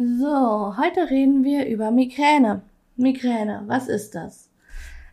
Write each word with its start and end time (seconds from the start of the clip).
So, 0.00 0.76
heute 0.76 1.10
reden 1.10 1.42
wir 1.42 1.66
über 1.66 1.90
Migräne. 1.90 2.62
Migräne, 2.94 3.64
was 3.66 3.88
ist 3.88 4.14
das? 4.14 4.48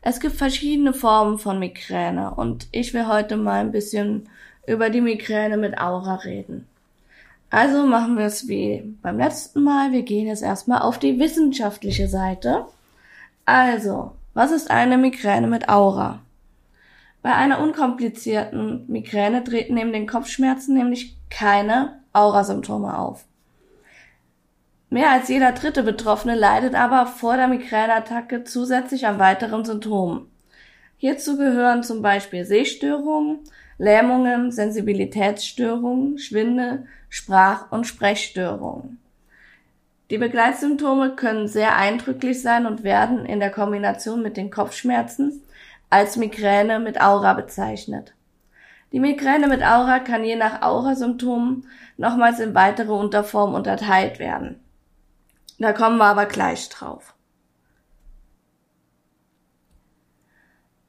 Es 0.04 0.20
gibt 0.20 0.36
verschiedene 0.36 0.94
Formen 0.94 1.40
von 1.40 1.58
Migräne 1.58 2.36
und 2.36 2.68
ich 2.72 2.94
will 2.94 3.08
heute 3.08 3.36
mal 3.36 3.62
ein 3.62 3.72
bisschen 3.72 4.30
über 4.68 4.92
die 4.92 5.02
Migräne 5.02 5.58
mit 5.58 5.80
Aura 5.80 6.18
reden. 6.18 6.68
Also 7.50 7.88
machen 7.88 8.16
wir 8.16 8.26
es 8.26 8.48
wie 8.48 8.96
beim 9.02 9.18
letzten 9.18 9.64
Mal. 9.64 9.92
Wir 9.92 10.04
gehen 10.04 10.28
jetzt 10.28 10.44
erstmal 10.44 10.84
auf 10.84 11.00
die 11.00 11.18
wissenschaftliche 11.18 12.08
Seite. 12.08 12.66
Also, 13.44 14.12
was 14.36 14.52
ist 14.52 14.70
eine 14.70 15.00
Migräne 15.00 15.48
mit 15.48 15.68
Aura? 15.68 16.20
Bei 17.24 17.34
einer 17.34 17.60
unkomplizierten 17.60 18.86
Migräne 18.86 19.44
treten 19.44 19.74
neben 19.74 19.94
den 19.94 20.06
Kopfschmerzen 20.06 20.76
nämlich 20.76 21.18
keine 21.32 22.02
Aurasymptome 22.14 22.96
auf. 23.00 23.26
Mehr 24.90 25.12
als 25.12 25.28
jeder 25.28 25.52
dritte 25.52 25.84
Betroffene 25.84 26.36
leidet 26.36 26.76
aber 26.76 27.08
vor 27.08 27.38
der 27.38 27.48
Migräneattacke 27.48 28.44
zusätzlich 28.44 29.08
an 29.08 29.20
weiteren 29.20 29.66
Symptomen. 29.66 30.28
Hierzu 30.98 31.38
gehören 31.38 31.84
zum 31.84 32.02
Beispiel 32.02 32.46
Sehstörungen, 32.46 33.40
Lähmungen, 33.78 34.52
Sensibilitätsstörungen, 34.52 36.18
Schwindel, 36.18 36.86
Sprach- 37.10 37.72
und 37.72 37.86
Sprechstörungen. 37.86 39.00
Die 40.12 40.18
Begleitsymptome 40.20 41.16
können 41.16 41.48
sehr 41.48 41.76
eindrücklich 41.76 42.42
sein 42.42 42.68
und 42.68 42.84
werden 42.84 43.26
in 43.26 43.40
der 43.40 43.50
Kombination 43.50 44.22
mit 44.22 44.38
den 44.38 44.52
Kopfschmerzen 44.52 45.42
als 45.90 46.16
Migräne 46.16 46.80
mit 46.80 47.02
Aura 47.02 47.34
bezeichnet. 47.34 48.14
Die 48.92 49.00
Migräne 49.00 49.48
mit 49.48 49.64
Aura 49.64 50.00
kann 50.00 50.24
je 50.24 50.36
nach 50.36 50.62
Aurasymptomen 50.62 51.68
nochmals 51.98 52.40
in 52.40 52.54
weitere 52.54 52.94
Unterformen 52.94 53.56
unterteilt 53.56 54.20
werden. 54.20 54.60
Da 55.60 55.74
kommen 55.74 55.98
wir 55.98 56.06
aber 56.06 56.26
gleich 56.26 56.68
drauf. 56.70 57.14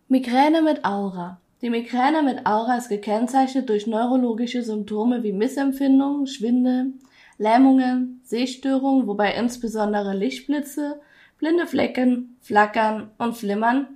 Migräne 0.09 0.63
mit 0.63 0.85
Aura. 0.85 1.41
Die 1.63 1.71
Migräne 1.71 2.23
mit 2.23 2.47
Aura 2.47 2.77
ist 2.77 2.89
gekennzeichnet 2.89 3.69
durch 3.69 3.87
neurologische 3.87 4.63
Symptome 4.63 5.23
wie 5.23 5.33
Missempfindungen, 5.33 6.27
Schwindel, 6.27 6.93
Lähmungen, 7.39 8.21
Sehstörungen, 8.25 9.07
wobei 9.07 9.35
insbesondere 9.35 10.15
Lichtblitze, 10.15 11.01
blinde 11.39 11.67
Flecken, 11.67 12.37
Flackern 12.41 13.11
und 13.19 13.37
Flimmern 13.37 13.89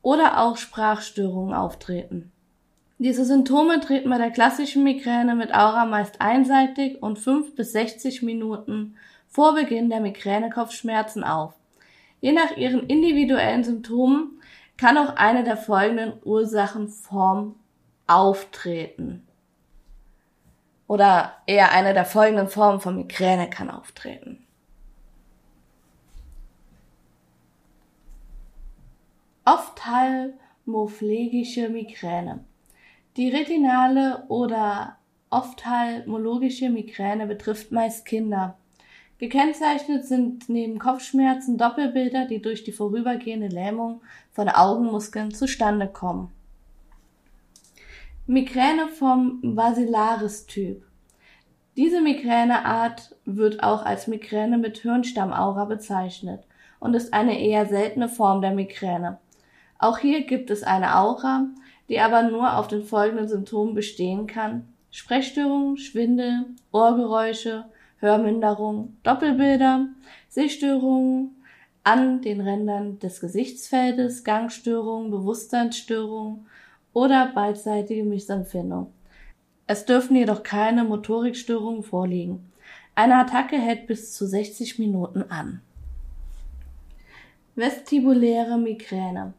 oder 0.00 0.40
auch 0.40 0.56
Sprachstörungen 0.56 1.54
auftreten. 1.54 2.32
Diese 2.98 3.24
Symptome 3.24 3.80
treten 3.80 4.10
bei 4.10 4.18
der 4.18 4.30
klassischen 4.30 4.84
Migräne 4.84 5.34
mit 5.34 5.52
Aura 5.52 5.86
meist 5.86 6.20
einseitig 6.20 7.02
und 7.02 7.18
5 7.18 7.54
bis 7.56 7.72
60 7.72 8.22
Minuten 8.22 8.94
vor 9.32 9.54
Beginn 9.54 9.88
der 9.88 10.00
Migränekopfschmerzen 10.00 11.24
auf. 11.24 11.54
Je 12.20 12.32
nach 12.32 12.54
ihren 12.56 12.86
individuellen 12.86 13.64
Symptomen 13.64 14.40
kann 14.76 14.98
auch 14.98 15.16
eine 15.16 15.42
der 15.42 15.56
folgenden 15.56 16.12
Ursachenformen 16.22 17.54
auftreten. 18.06 19.26
Oder 20.86 21.32
eher 21.46 21.72
eine 21.72 21.94
der 21.94 22.04
folgenden 22.04 22.48
Formen 22.48 22.80
von 22.80 22.96
Migräne 22.96 23.48
kann 23.48 23.70
auftreten. 23.70 24.44
Ophthalmophlegische 29.46 31.70
Migräne. 31.70 32.44
Die 33.16 33.30
retinale 33.30 34.24
oder 34.28 34.98
ophthalmologische 35.30 36.68
Migräne 36.68 37.26
betrifft 37.26 37.72
meist 37.72 38.04
Kinder. 38.04 38.58
Gekennzeichnet 39.22 40.04
sind 40.04 40.48
neben 40.48 40.80
Kopfschmerzen 40.80 41.56
Doppelbilder, 41.56 42.26
die 42.26 42.42
durch 42.42 42.64
die 42.64 42.72
vorübergehende 42.72 43.46
Lähmung 43.46 44.00
von 44.32 44.48
Augenmuskeln 44.48 45.30
zustande 45.30 45.86
kommen. 45.86 46.32
Migräne 48.26 48.88
vom 48.88 49.54
Basilaris-Typ. 49.54 50.82
Diese 51.76 52.00
Migräneart 52.00 53.14
wird 53.24 53.62
auch 53.62 53.84
als 53.84 54.08
Migräne 54.08 54.58
mit 54.58 54.78
Hirnstammaura 54.78 55.66
bezeichnet 55.66 56.42
und 56.80 56.94
ist 56.94 57.14
eine 57.14 57.38
eher 57.38 57.66
seltene 57.66 58.08
Form 58.08 58.42
der 58.42 58.50
Migräne. 58.50 59.20
Auch 59.78 59.98
hier 59.98 60.26
gibt 60.26 60.50
es 60.50 60.64
eine 60.64 60.98
Aura, 60.98 61.46
die 61.88 62.00
aber 62.00 62.24
nur 62.24 62.56
auf 62.56 62.66
den 62.66 62.82
folgenden 62.82 63.28
Symptomen 63.28 63.74
bestehen 63.76 64.26
kann. 64.26 64.66
Sprechstörungen, 64.90 65.76
Schwindel, 65.76 66.46
Ohrgeräusche, 66.72 67.66
Hörminderung, 68.02 68.96
Doppelbilder, 69.04 69.86
Sehstörungen 70.28 71.36
an 71.84 72.20
den 72.20 72.40
Rändern 72.40 72.98
des 72.98 73.20
Gesichtsfeldes, 73.20 74.24
Gangstörungen, 74.24 75.12
Bewusstseinsstörungen 75.12 76.46
oder 76.92 77.30
beidseitige 77.32 78.02
Missempfindung. 78.02 78.92
Es 79.68 79.86
dürfen 79.86 80.16
jedoch 80.16 80.42
keine 80.42 80.82
Motorikstörungen 80.82 81.84
vorliegen. 81.84 82.52
Eine 82.96 83.18
Attacke 83.18 83.56
hält 83.56 83.86
bis 83.86 84.12
zu 84.12 84.26
60 84.26 84.80
Minuten 84.80 85.22
an. 85.30 85.60
Vestibuläre 87.54 88.58
Migräne. 88.58 89.32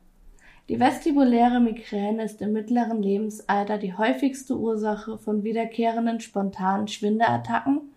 Die 0.69 0.79
vestibuläre 0.79 1.59
Migräne 1.59 2.23
ist 2.23 2.41
im 2.41 2.53
mittleren 2.53 3.03
Lebensalter 3.03 3.77
die 3.77 3.93
häufigste 3.93 4.57
Ursache 4.57 5.17
von 5.17 5.43
wiederkehrenden 5.43 6.21
spontanen 6.21 6.87
Schwindelattacken 6.87 7.92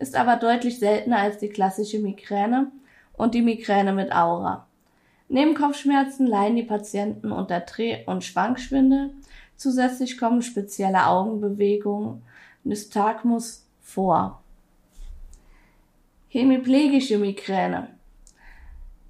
ist 0.00 0.16
aber 0.16 0.36
deutlich 0.36 0.78
seltener 0.78 1.18
als 1.18 1.38
die 1.38 1.48
klassische 1.48 1.98
Migräne 1.98 2.70
und 3.16 3.34
die 3.34 3.42
Migräne 3.42 3.92
mit 3.92 4.12
Aura. 4.12 4.66
Neben 5.28 5.54
Kopfschmerzen 5.54 6.26
leiden 6.26 6.56
die 6.56 6.62
Patienten 6.62 7.32
unter 7.32 7.60
Dreh- 7.60 8.04
und 8.06 8.24
Schwankschwindel. 8.24 9.10
Zusätzlich 9.56 10.16
kommen 10.16 10.40
spezielle 10.40 11.06
Augenbewegungen, 11.06 12.22
Nystagmus 12.64 13.66
vor. 13.82 14.40
Hemiplegische 16.28 17.18
Migräne. 17.18 17.88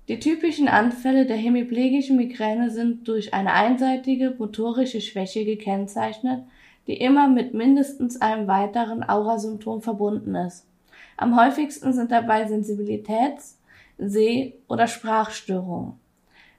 Die 0.08 0.18
typischen 0.18 0.68
Anfälle 0.68 1.26
der 1.26 1.36
hemiplegischen 1.36 2.16
Migräne 2.16 2.70
sind 2.70 3.06
durch 3.06 3.34
eine 3.34 3.52
einseitige 3.52 4.34
motorische 4.38 5.02
Schwäche 5.02 5.44
gekennzeichnet, 5.44 6.44
die 6.86 6.96
immer 6.96 7.28
mit 7.28 7.52
mindestens 7.52 8.20
einem 8.20 8.46
weiteren 8.46 9.02
Aurasymptom 9.02 9.82
verbunden 9.82 10.34
ist. 10.34 10.67
Am 11.20 11.36
häufigsten 11.36 11.92
sind 11.92 12.12
dabei 12.12 12.46
Sensibilitäts-, 12.46 13.56
Seh- 13.98 14.54
oder 14.68 14.86
Sprachstörungen. 14.86 15.94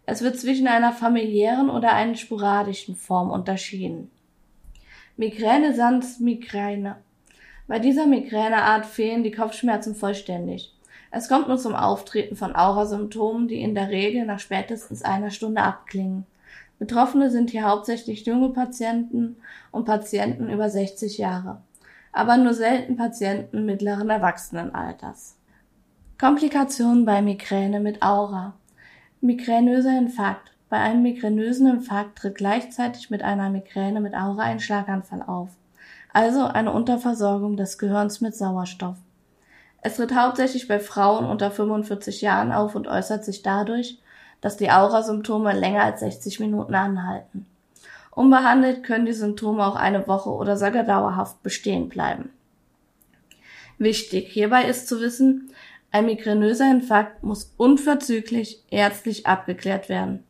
Es 0.06 0.22
wird 0.22 0.38
zwischen 0.38 0.68
einer 0.68 0.92
familiären 0.92 1.70
oder 1.70 1.94
einer 1.94 2.16
sporadischen 2.16 2.98
Form 2.98 3.32
unterschieden. 3.32 4.12
Migräne 5.16 5.74
sans 5.74 6.20
Migräne. 6.20 6.98
Bei 7.70 7.80
dieser 7.80 8.06
Migräneart 8.06 8.86
fehlen 8.86 9.24
die 9.24 9.32
Kopfschmerzen 9.32 9.96
vollständig. 9.96 10.76
Es 11.10 11.30
kommt 11.30 11.48
nur 11.48 11.58
zum 11.58 11.74
Auftreten 11.74 12.36
von 12.36 12.54
Aurasymptomen, 12.54 13.48
die 13.48 13.62
in 13.62 13.76
der 13.76 13.88
Regel 13.88 14.26
nach 14.26 14.40
spätestens 14.40 15.04
einer 15.04 15.32
Stunde 15.32 15.62
abklingen. 15.62 16.26
Betroffene 16.80 17.32
sind 17.32 17.52
hier 17.52 17.64
hauptsächlich 17.64 18.26
junge 18.26 18.50
Patienten 18.50 19.38
und 19.72 19.86
Patienten 19.86 20.50
über 20.50 20.70
60 20.70 21.18
Jahre 21.18 21.62
aber 22.12 22.38
nur 22.38 22.54
selten 22.54 22.98
Patienten 22.98 23.66
mittleren 23.66 24.10
Erwachsenenalters. 24.10 25.36
Komplikationen 26.20 27.06
bei 27.06 27.22
Migräne 27.22 27.80
mit 27.80 28.02
Aura. 28.02 28.54
Migränöser 29.22 29.98
Infarkt. 29.98 30.52
Bei 30.70 30.78
einem 30.78 31.02
migränösen 31.02 31.68
Infarkt 31.68 32.20
tritt 32.20 32.36
gleichzeitig 32.36 33.10
mit 33.10 33.24
einer 33.24 33.50
Migräne 33.50 34.02
mit 34.02 34.14
Aura 34.14 34.44
ein 34.44 34.60
Schlaganfall 34.60 35.24
auf, 35.24 35.50
also 36.14 36.44
eine 36.44 36.72
Unterversorgung 36.72 37.58
des 37.58 37.78
Gehirns 37.78 38.22
mit 38.22 38.36
Sauerstoff. 38.36 38.98
Es 39.82 39.96
tritt 39.96 40.14
hauptsächlich 40.14 40.68
bei 40.68 40.80
Frauen 40.80 41.26
unter 41.26 41.52
45 41.52 42.22
Jahren 42.22 42.52
auf 42.52 42.76
und 42.76 42.88
äußert 42.88 43.26
sich 43.26 43.42
dadurch, 43.42 44.00
dass 44.42 44.58
die 44.58 44.72
Aurasymptome 44.72 45.54
länger 45.54 45.84
als 45.84 46.02
60 46.02 46.40
Minuten 46.40 46.76
anhalten. 46.76 47.46
Unbehandelt 48.20 48.84
können 48.84 49.06
die 49.06 49.14
Symptome 49.14 49.66
auch 49.66 49.78
eine 49.78 50.06
Woche 50.06 50.30
oder 50.30 50.58
sogar 50.58 50.84
dauerhaft 50.84 51.42
bestehen 51.42 51.88
bleiben. 51.88 52.32
Wichtig 53.78 54.28
hierbei 54.28 54.66
ist 54.66 54.90
zu 54.90 55.00
wissen, 55.00 55.54
ein 55.92 56.06
migränöser 56.06 56.70
Infarkt 56.70 57.24
muss 57.24 57.54
unverzüglich 57.56 58.62
ärztlich 58.72 59.26
abgeklärt 59.26 59.88
werden. 59.88 60.26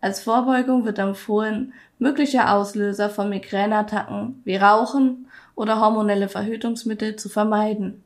Als 0.00 0.24
Vorbeugung 0.24 0.84
wird 0.84 0.98
empfohlen, 0.98 1.72
mögliche 2.00 2.48
Auslöser 2.48 3.08
von 3.08 3.28
Migräneattacken 3.28 4.42
wie 4.44 4.56
Rauchen 4.56 5.28
oder 5.54 5.80
hormonelle 5.80 6.28
Verhütungsmittel 6.28 7.14
zu 7.14 7.28
vermeiden. 7.28 8.02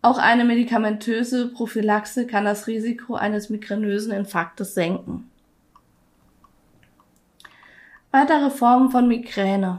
Auch 0.00 0.18
eine 0.18 0.44
medikamentöse 0.44 1.48
Prophylaxe 1.48 2.28
kann 2.28 2.44
das 2.44 2.68
Risiko 2.68 3.16
eines 3.16 3.50
migränösen 3.50 4.12
Infarktes 4.12 4.74
senken. 4.74 5.28
Weitere 8.14 8.50
Formen 8.50 8.90
von 8.90 9.08
Migräne. 9.08 9.78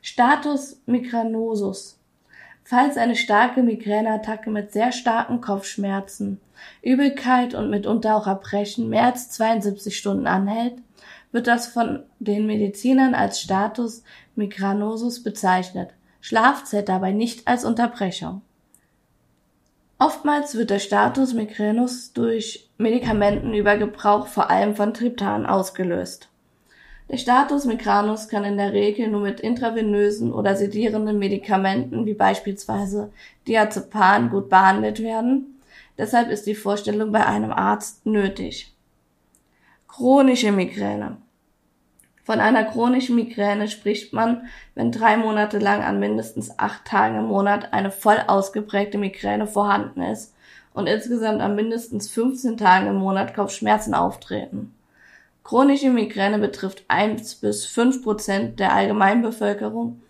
Status 0.00 0.80
migranosus. 0.86 1.98
Falls 2.64 2.96
eine 2.96 3.14
starke 3.14 3.62
Migräneattacke 3.62 4.48
mit 4.48 4.72
sehr 4.72 4.90
starken 4.90 5.42
Kopfschmerzen, 5.42 6.40
Übelkeit 6.80 7.52
und 7.52 7.68
mitunter 7.68 8.16
auch 8.16 8.26
Erbrechen 8.26 8.88
mehr 8.88 9.04
als 9.04 9.28
72 9.32 9.98
Stunden 9.98 10.26
anhält, 10.26 10.76
wird 11.30 11.46
das 11.46 11.66
von 11.66 12.04
den 12.20 12.46
Medizinern 12.46 13.14
als 13.14 13.42
Status 13.42 14.02
migranosus 14.34 15.22
bezeichnet. 15.22 15.90
Schlaf 16.22 16.64
zählt 16.64 16.88
dabei 16.88 17.12
nicht 17.12 17.46
als 17.46 17.66
Unterbrechung. 17.66 18.40
Oftmals 19.98 20.54
wird 20.54 20.70
der 20.70 20.78
Status 20.78 21.34
migranus 21.34 22.14
durch 22.14 22.70
Medikamentenübergebrauch 22.78 24.26
vor 24.26 24.48
allem 24.48 24.74
von 24.74 24.94
Triptan 24.94 25.44
ausgelöst. 25.44 26.30
Der 27.10 27.16
Status 27.16 27.64
migranus 27.64 28.28
kann 28.28 28.44
in 28.44 28.56
der 28.56 28.72
Regel 28.72 29.08
nur 29.08 29.22
mit 29.22 29.40
intravenösen 29.40 30.32
oder 30.32 30.54
sedierenden 30.54 31.18
Medikamenten 31.18 32.06
wie 32.06 32.14
beispielsweise 32.14 33.10
Diazepam 33.48 34.30
gut 34.30 34.48
behandelt 34.48 35.02
werden. 35.02 35.60
Deshalb 35.98 36.30
ist 36.30 36.46
die 36.46 36.54
Vorstellung 36.54 37.10
bei 37.10 37.26
einem 37.26 37.50
Arzt 37.50 38.06
nötig. 38.06 38.72
Chronische 39.88 40.52
Migräne. 40.52 41.16
Von 42.22 42.38
einer 42.38 42.62
chronischen 42.62 43.16
Migräne 43.16 43.66
spricht 43.66 44.12
man, 44.12 44.42
wenn 44.76 44.92
drei 44.92 45.16
Monate 45.16 45.58
lang 45.58 45.82
an 45.82 45.98
mindestens 45.98 46.60
acht 46.60 46.84
Tagen 46.84 47.16
im 47.16 47.26
Monat 47.26 47.72
eine 47.72 47.90
voll 47.90 48.22
ausgeprägte 48.24 48.98
Migräne 48.98 49.48
vorhanden 49.48 50.02
ist 50.02 50.32
und 50.74 50.86
insgesamt 50.86 51.40
an 51.40 51.56
mindestens 51.56 52.08
15 52.08 52.56
Tagen 52.56 52.86
im 52.86 52.96
Monat 52.96 53.34
Kopfschmerzen 53.34 53.94
auftreten. 53.94 54.72
Chronische 55.50 55.90
Migräne 55.90 56.38
betrifft 56.38 56.84
1 56.86 57.34
bis 57.40 57.66
5 57.66 58.04
Prozent 58.04 58.60
der 58.60 58.72
Allgemeinbevölkerung 58.72 60.00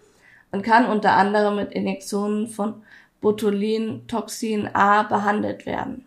und 0.52 0.62
kann 0.62 0.84
unter 0.84 1.12
anderem 1.12 1.56
mit 1.56 1.72
Injektionen 1.72 2.46
von 2.46 2.82
Botulintoxin 3.22 4.68
A 4.74 5.02
behandelt 5.02 5.64
werden. 5.64 6.04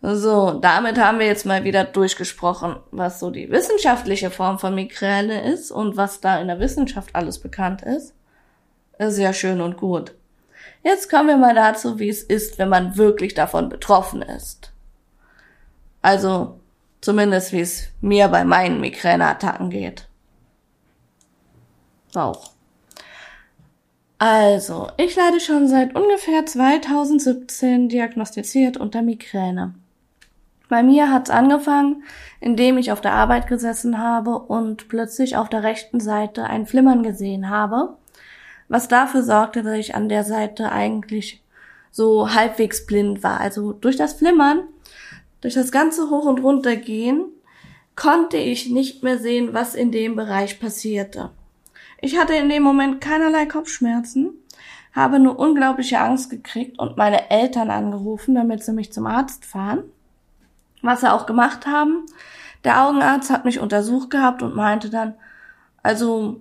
So, 0.00 0.52
damit 0.52 0.98
haben 0.98 1.18
wir 1.18 1.26
jetzt 1.26 1.44
mal 1.44 1.64
wieder 1.64 1.84
durchgesprochen, 1.84 2.76
was 2.90 3.20
so 3.20 3.30
die 3.30 3.50
wissenschaftliche 3.50 4.30
Form 4.30 4.58
von 4.58 4.74
Migräne 4.74 5.52
ist 5.52 5.70
und 5.70 5.98
was 5.98 6.22
da 6.22 6.40
in 6.40 6.48
der 6.48 6.58
Wissenschaft 6.58 7.14
alles 7.14 7.38
bekannt 7.38 7.82
ist. 7.82 8.14
Ist 8.98 9.18
ja 9.18 9.34
schön 9.34 9.60
und 9.60 9.76
gut. 9.76 10.14
Jetzt 10.82 11.10
kommen 11.10 11.28
wir 11.28 11.36
mal 11.36 11.54
dazu, 11.54 11.98
wie 11.98 12.08
es 12.08 12.22
ist, 12.22 12.58
wenn 12.58 12.70
man 12.70 12.96
wirklich 12.96 13.34
davon 13.34 13.68
betroffen 13.68 14.22
ist. 14.22 14.72
Also, 16.00 16.60
zumindest 17.04 17.52
wie 17.52 17.60
es 17.60 17.88
mir 18.00 18.28
bei 18.28 18.44
meinen 18.44 18.80
Migräneattacken 18.80 19.68
geht. 19.68 20.08
Auch. 22.14 22.52
Also, 24.18 24.88
ich 24.96 25.14
leide 25.14 25.38
schon 25.38 25.68
seit 25.68 25.94
ungefähr 25.94 26.46
2017 26.46 27.90
diagnostiziert 27.90 28.78
unter 28.78 29.02
Migräne. 29.02 29.74
Bei 30.70 30.82
mir 30.82 31.12
hat's 31.12 31.28
angefangen, 31.28 32.04
indem 32.40 32.78
ich 32.78 32.90
auf 32.90 33.02
der 33.02 33.12
Arbeit 33.12 33.48
gesessen 33.48 33.98
habe 33.98 34.38
und 34.38 34.88
plötzlich 34.88 35.36
auf 35.36 35.50
der 35.50 35.62
rechten 35.62 36.00
Seite 36.00 36.44
ein 36.44 36.66
Flimmern 36.66 37.02
gesehen 37.02 37.50
habe, 37.50 37.98
was 38.68 38.88
dafür 38.88 39.22
sorgte, 39.22 39.62
dass 39.62 39.76
ich 39.76 39.94
an 39.94 40.08
der 40.08 40.24
Seite 40.24 40.72
eigentlich 40.72 41.42
so 41.90 42.32
halbwegs 42.32 42.86
blind 42.86 43.22
war. 43.22 43.40
Also 43.40 43.74
durch 43.74 43.96
das 43.96 44.14
Flimmern, 44.14 44.62
durch 45.44 45.54
das 45.54 45.70
ganze 45.70 46.10
Hoch- 46.10 46.26
und 46.26 46.42
Runtergehen, 46.42 47.26
konnte 47.94 48.36
ich 48.36 48.70
nicht 48.70 49.04
mehr 49.04 49.18
sehen, 49.18 49.50
was 49.52 49.76
in 49.76 49.92
dem 49.92 50.16
Bereich 50.16 50.58
passierte. 50.58 51.30
Ich 52.00 52.18
hatte 52.18 52.34
in 52.34 52.48
dem 52.48 52.64
Moment 52.64 53.00
keinerlei 53.00 53.46
Kopfschmerzen, 53.46 54.30
habe 54.92 55.20
nur 55.20 55.38
unglaubliche 55.38 56.00
Angst 56.00 56.30
gekriegt 56.30 56.80
und 56.80 56.96
meine 56.96 57.30
Eltern 57.30 57.70
angerufen, 57.70 58.34
damit 58.34 58.64
sie 58.64 58.72
mich 58.72 58.92
zum 58.92 59.06
Arzt 59.06 59.44
fahren 59.44 59.84
was 60.84 61.00
sie 61.00 61.12
auch 61.12 61.26
gemacht 61.26 61.66
haben. 61.66 62.06
Der 62.62 62.84
Augenarzt 62.84 63.30
hat 63.30 63.44
mich 63.44 63.58
untersucht 63.58 64.10
gehabt 64.10 64.42
und 64.42 64.54
meinte 64.54 64.90
dann, 64.90 65.14
also 65.82 66.40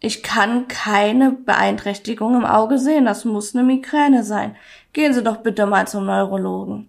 ich 0.00 0.22
kann 0.22 0.68
keine 0.68 1.32
Beeinträchtigung 1.32 2.34
im 2.34 2.44
Auge 2.44 2.78
sehen, 2.78 3.04
das 3.06 3.24
muss 3.24 3.54
eine 3.54 3.64
Migräne 3.64 4.24
sein. 4.24 4.56
Gehen 4.92 5.14
Sie 5.14 5.22
doch 5.22 5.38
bitte 5.38 5.66
mal 5.66 5.86
zum 5.86 6.06
Neurologen. 6.06 6.88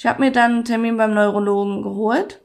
Ich 0.00 0.06
habe 0.06 0.22
mir 0.22 0.32
dann 0.32 0.52
einen 0.52 0.64
Termin 0.64 0.96
beim 0.96 1.12
Neurologen 1.12 1.82
geholt. 1.82 2.40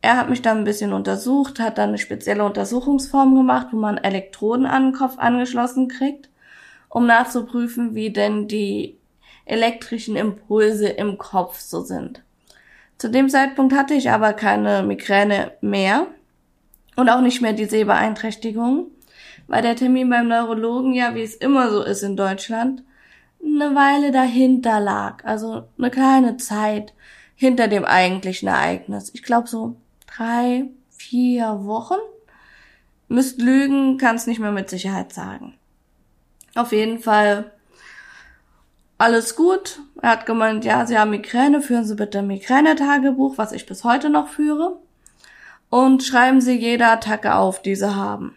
Er 0.00 0.16
hat 0.16 0.30
mich 0.30 0.40
dann 0.40 0.56
ein 0.56 0.64
bisschen 0.64 0.94
untersucht, 0.94 1.60
hat 1.60 1.76
dann 1.76 1.90
eine 1.90 1.98
spezielle 1.98 2.44
Untersuchungsform 2.44 3.34
gemacht, 3.34 3.66
wo 3.72 3.76
man 3.76 3.98
Elektroden 3.98 4.64
an 4.64 4.84
den 4.84 4.92
Kopf 4.94 5.18
angeschlossen 5.18 5.88
kriegt, 5.88 6.30
um 6.88 7.04
nachzuprüfen, 7.04 7.94
wie 7.94 8.08
denn 8.08 8.48
die 8.48 8.96
elektrischen 9.44 10.16
Impulse 10.16 10.88
im 10.88 11.18
Kopf 11.18 11.60
so 11.60 11.82
sind. 11.82 12.22
Zu 12.96 13.10
dem 13.10 13.28
Zeitpunkt 13.28 13.74
hatte 13.74 13.92
ich 13.92 14.08
aber 14.08 14.32
keine 14.32 14.82
Migräne 14.82 15.52
mehr 15.60 16.06
und 16.96 17.10
auch 17.10 17.20
nicht 17.20 17.42
mehr 17.42 17.52
die 17.52 17.66
Sehbeeinträchtigung, 17.66 18.86
weil 19.46 19.60
der 19.60 19.76
Termin 19.76 20.08
beim 20.08 20.28
Neurologen 20.28 20.94
ja, 20.94 21.14
wie 21.14 21.22
es 21.22 21.34
immer 21.34 21.70
so 21.70 21.82
ist 21.82 22.02
in 22.02 22.16
Deutschland, 22.16 22.82
eine 23.46 23.74
Weile 23.74 24.12
dahinter 24.12 24.80
lag, 24.80 25.24
also 25.24 25.68
eine 25.78 25.90
kleine 25.90 26.36
Zeit 26.36 26.92
hinter 27.34 27.68
dem 27.68 27.84
eigentlichen 27.84 28.48
Ereignis. 28.48 29.10
Ich 29.14 29.22
glaube 29.22 29.48
so 29.48 29.76
drei, 30.06 30.64
vier 30.90 31.64
Wochen. 31.64 31.98
Müsst 33.08 33.40
lügen, 33.40 33.98
kann 33.98 34.16
es 34.16 34.26
nicht 34.26 34.40
mehr 34.40 34.52
mit 34.52 34.68
Sicherheit 34.68 35.12
sagen. 35.12 35.54
Auf 36.54 36.72
jeden 36.72 36.98
Fall 36.98 37.52
alles 38.98 39.36
gut. 39.36 39.80
Er 40.02 40.10
hat 40.10 40.26
gemeint, 40.26 40.64
ja, 40.64 40.86
Sie 40.86 40.98
haben 40.98 41.10
Migräne, 41.10 41.60
führen 41.60 41.84
Sie 41.84 41.94
bitte 41.94 42.20
ein 42.20 42.26
Migränetagebuch, 42.26 43.38
was 43.38 43.52
ich 43.52 43.66
bis 43.66 43.84
heute 43.84 44.10
noch 44.10 44.28
führe. 44.28 44.80
Und 45.68 46.02
schreiben 46.02 46.40
Sie 46.40 46.58
jede 46.58 46.86
Attacke 46.86 47.34
auf, 47.34 47.60
die 47.60 47.76
Sie 47.76 47.94
haben. 47.94 48.36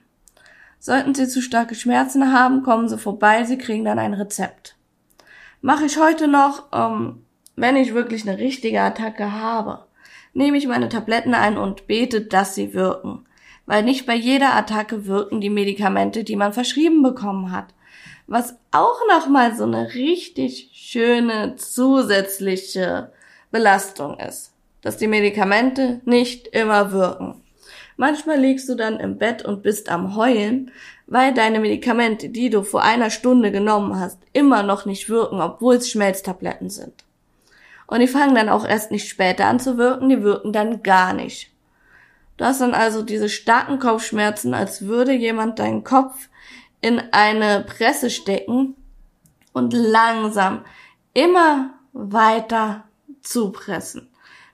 Sollten 0.79 1.15
Sie 1.15 1.27
zu 1.27 1.41
starke 1.41 1.75
Schmerzen 1.75 2.33
haben, 2.33 2.63
kommen 2.63 2.89
Sie 2.89 2.97
vorbei, 2.97 3.44
Sie 3.44 3.57
kriegen 3.57 3.85
dann 3.85 4.00
ein 4.00 4.13
Rezept. 4.13 4.75
Mache 5.61 5.85
ich 5.85 5.97
heute 5.97 6.27
noch, 6.27 6.67
ähm, 6.73 7.23
wenn 7.56 7.75
ich 7.75 7.94
wirklich 7.94 8.27
eine 8.27 8.38
richtige 8.38 8.81
Attacke 8.81 9.31
habe, 9.33 9.85
nehme 10.33 10.57
ich 10.57 10.67
meine 10.67 10.89
Tabletten 10.89 11.33
ein 11.33 11.57
und 11.57 11.88
bete, 11.88 12.21
dass 12.21 12.56
sie 12.56 12.73
wirken. 12.73 13.25
Weil 13.65 13.83
nicht 13.83 14.06
bei 14.06 14.15
jeder 14.15 14.56
Attacke 14.56 15.06
wirken 15.06 15.41
die 15.41 15.50
Medikamente, 15.50 16.23
die 16.23 16.35
man 16.35 16.53
verschrieben 16.53 17.03
bekommen 17.03 17.51
hat 17.51 17.73
was 18.29 18.56
auch 18.71 19.00
nochmal 19.09 19.56
so 19.56 19.63
eine 19.63 19.94
richtig 19.95 20.69
schöne 20.73 21.55
zusätzliche 21.55 23.12
Belastung 23.51 24.19
ist, 24.19 24.53
dass 24.81 24.98
die 24.98 25.07
Medikamente 25.07 26.00
nicht 26.05 26.48
immer 26.48 26.91
wirken. 26.91 27.41
Manchmal 28.00 28.39
liegst 28.39 28.70
du 28.70 28.75
dann 28.75 28.98
im 28.98 29.18
Bett 29.18 29.44
und 29.44 29.62
bist 29.62 29.89
am 29.89 30.15
Heulen, 30.15 30.72
weil 31.06 31.34
deine 31.34 31.60
Medikamente, 31.60 32.29
die 32.29 32.50
du 32.50 32.63
vor 32.63 32.82
einer 32.82 33.10
Stunde 33.10 33.51
genommen 33.51 34.00
hast, 34.00 34.20
immer 34.32 34.63
noch 34.63 34.86
nicht 34.86 35.10
wirken, 35.10 35.41
obwohl 35.41 35.75
es 35.75 35.91
Schmelztabletten 35.91 36.70
sind. 36.70 37.03
Und 37.88 38.00
die 38.00 38.08
fangen 38.08 38.36
dann 38.36 38.48
auch 38.48 38.65
erst 38.65 38.91
nicht 38.91 39.10
später 39.10 39.48
an 39.48 39.60
zu 39.60 39.77
wirken, 39.77 40.08
die 40.08 40.24
wirken 40.24 40.53
dann 40.53 40.82
gar 40.82 41.12
nicht. 41.12 41.51
Du 42.38 42.46
hast 42.46 42.62
dann 42.62 42.74
also 42.74 43.01
diese 43.01 43.27
starken 43.27 43.79
Kopfschmerzen, 43.79 44.53
als 44.53 44.84
würde 44.84 45.12
jemand 45.12 45.60
deinen 45.60 45.84
Kopf 45.84 46.29
in 46.79 47.01
eine 47.12 47.65
Presse 47.65 48.10
stecken 48.10 48.77
und 49.51 49.74
langsam 49.74 50.63
immer 51.13 51.72
weiter 51.91 52.86
zupressen. 53.20 54.09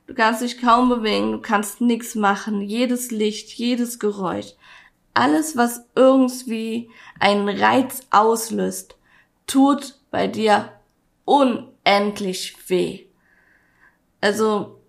Du 0.07 0.13
kannst 0.13 0.41
dich 0.41 0.61
kaum 0.61 0.89
bewegen, 0.89 1.31
du 1.31 1.39
kannst 1.39 1.81
nichts 1.81 2.15
machen, 2.15 2.61
jedes 2.61 3.09
Licht, 3.09 3.49
jedes 3.49 3.99
Geräusch, 3.99 4.53
alles, 5.15 5.57
was 5.57 5.85
irgendwie 5.95 6.89
einen 7.19 7.49
Reiz 7.49 8.01
auslöst, 8.11 8.97
tut 9.47 9.95
bei 10.11 10.27
dir 10.27 10.69
unendlich 11.23 12.55
weh. 12.67 13.05
Also 14.21 14.79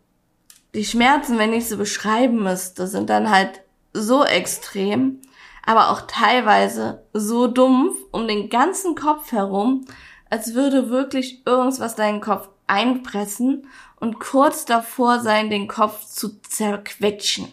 die 0.75 0.85
Schmerzen, 0.85 1.39
wenn 1.39 1.53
ich 1.53 1.67
sie 1.67 1.77
beschreiben 1.77 2.43
müsste, 2.43 2.87
sind 2.87 3.09
dann 3.09 3.31
halt 3.31 3.63
so 3.95 4.25
extrem, 4.25 5.21
aber 5.65 5.91
auch 5.91 6.03
teilweise 6.03 7.03
so 7.15 7.47
dumpf 7.47 7.97
um 8.13 8.29
den 8.29 8.51
ganzen 8.51 8.95
Kopf 8.95 9.33
herum, 9.33 9.87
als 10.29 10.55
würde 10.55 10.91
wirklich 10.91 11.47
irgendwas 11.47 11.97
deinen 11.97 12.21
Kopf 12.21 12.49
einpressen 12.67 13.69
und 14.01 14.19
kurz 14.21 14.65
davor 14.65 15.21
sein, 15.21 15.51
den 15.51 15.69
Kopf 15.69 16.05
zu 16.05 16.41
zerquetschen. 16.41 17.49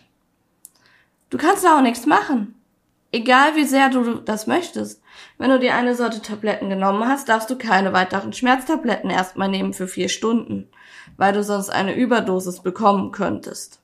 Du 1.30 1.38
kannst 1.38 1.64
da 1.64 1.78
auch 1.78 1.82
nichts 1.82 2.06
machen. 2.06 2.56
Egal 3.12 3.56
wie 3.56 3.66
sehr 3.66 3.90
du 3.90 4.16
das 4.16 4.48
möchtest. 4.48 5.02
Wenn 5.38 5.52
du 5.52 5.60
dir 5.60 5.76
eine 5.76 5.96
Sorte 5.96 6.22
Tabletten 6.22 6.70
genommen 6.70 7.08
hast, 7.08 7.30
darfst 7.30 7.50
du 7.50 7.58
keine 7.58 7.94
weiteren 7.94 8.34
Schmerztabletten 8.34 9.12
erstmal 9.12 9.50
nehmen 9.50 9.74
für 9.74 9.88
vier 9.88 10.10
Stunden, 10.10 10.68
weil 11.18 11.32
du 11.32 11.44
sonst 11.44 11.70
eine 11.70 11.96
Überdosis 11.96 12.62
bekommen 12.62 13.12
könntest. 13.12 13.80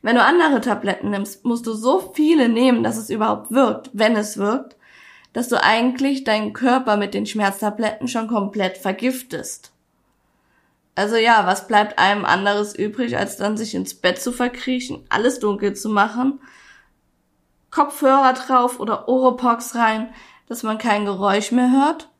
Wenn 0.00 0.16
du 0.16 0.22
andere 0.22 0.60
Tabletten 0.60 1.10
nimmst, 1.10 1.44
musst 1.44 1.66
du 1.66 1.72
so 1.72 2.12
viele 2.14 2.48
nehmen, 2.48 2.82
dass 2.82 2.96
es 2.96 3.10
überhaupt 3.10 3.50
wirkt, 3.50 3.90
wenn 3.92 4.16
es 4.16 4.36
wirkt, 4.36 4.76
dass 5.32 5.48
du 5.48 5.62
eigentlich 5.62 6.24
deinen 6.24 6.52
Körper 6.52 6.96
mit 6.96 7.14
den 7.14 7.26
Schmerztabletten 7.26 8.08
schon 8.08 8.28
komplett 8.28 8.78
vergiftest. 8.78 9.72
Also 10.94 11.16
ja, 11.16 11.46
was 11.46 11.66
bleibt 11.66 11.98
einem 11.98 12.24
anderes 12.24 12.74
übrig, 12.74 13.16
als 13.16 13.36
dann 13.36 13.56
sich 13.56 13.74
ins 13.74 13.94
Bett 13.94 14.20
zu 14.20 14.30
verkriechen, 14.30 15.04
alles 15.08 15.40
dunkel 15.40 15.74
zu 15.74 15.88
machen, 15.88 16.40
Kopfhörer 17.70 18.34
drauf 18.34 18.78
oder 18.78 19.08
Oropox 19.08 19.74
rein, 19.74 20.12
dass 20.48 20.62
man 20.62 20.76
kein 20.76 21.06
Geräusch 21.06 21.52
mehr 21.52 21.70
hört? 21.72 22.10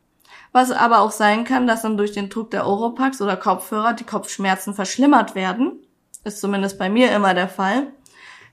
Was 0.52 0.70
aber 0.70 1.00
auch 1.00 1.10
sein 1.10 1.44
kann, 1.44 1.66
dass 1.66 1.82
dann 1.82 1.98
durch 1.98 2.12
den 2.12 2.30
Druck 2.30 2.50
der 2.50 2.66
Oropax 2.66 3.20
oder 3.20 3.36
Kopfhörer 3.36 3.92
die 3.92 4.04
Kopfschmerzen 4.04 4.74
verschlimmert 4.74 5.34
werden. 5.34 5.86
Ist 6.24 6.40
zumindest 6.40 6.78
bei 6.78 6.88
mir 6.88 7.10
immer 7.12 7.34
der 7.34 7.48
Fall. 7.48 7.88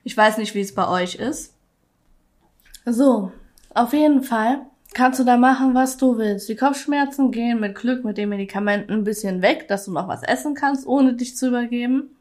Ich 0.02 0.16
weiß 0.16 0.38
nicht, 0.38 0.54
wie 0.54 0.60
es 0.60 0.74
bei 0.74 0.88
euch 0.88 1.16
ist. 1.16 1.54
So, 2.86 3.32
auf 3.74 3.92
jeden 3.92 4.22
Fall 4.22 4.66
kannst 4.94 5.20
du 5.20 5.24
da 5.24 5.36
machen, 5.36 5.74
was 5.74 5.96
du 5.96 6.18
willst. 6.18 6.48
Die 6.48 6.56
Kopfschmerzen 6.56 7.30
gehen 7.30 7.60
mit 7.60 7.76
Glück 7.76 8.04
mit 8.04 8.18
den 8.18 8.28
Medikamenten 8.28 8.92
ein 8.92 9.04
bisschen 9.04 9.42
weg, 9.42 9.68
dass 9.68 9.84
du 9.84 9.92
noch 9.92 10.08
was 10.08 10.22
essen 10.22 10.54
kannst, 10.54 10.86
ohne 10.86 11.14
dich 11.14 11.36
zu 11.36 11.48
übergeben. 11.48 12.16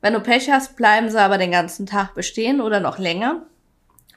Wenn 0.00 0.12
du 0.12 0.20
Pech 0.20 0.50
hast, 0.50 0.76
bleiben 0.76 1.08
sie 1.08 1.20
aber 1.20 1.38
den 1.38 1.50
ganzen 1.50 1.86
Tag 1.86 2.14
bestehen 2.14 2.60
oder 2.60 2.80
noch 2.80 2.98
länger. 2.98 3.46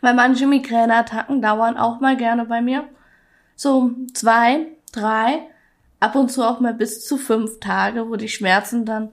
Weil 0.01 0.13
manche 0.13 0.45
Migräneattacken 0.45 1.41
dauern 1.41 1.77
auch 1.77 2.01
mal 2.01 2.17
gerne 2.17 2.45
bei 2.45 2.61
mir. 2.61 2.83
So 3.55 3.91
zwei, 4.13 4.67
drei, 4.91 5.39
ab 5.99 6.15
und 6.15 6.29
zu 6.29 6.43
auch 6.43 6.59
mal 6.59 6.73
bis 6.73 7.05
zu 7.05 7.17
fünf 7.17 7.59
Tage, 7.61 8.09
wo 8.09 8.17
die 8.17 8.29
Schmerzen 8.29 8.85
dann 8.85 9.11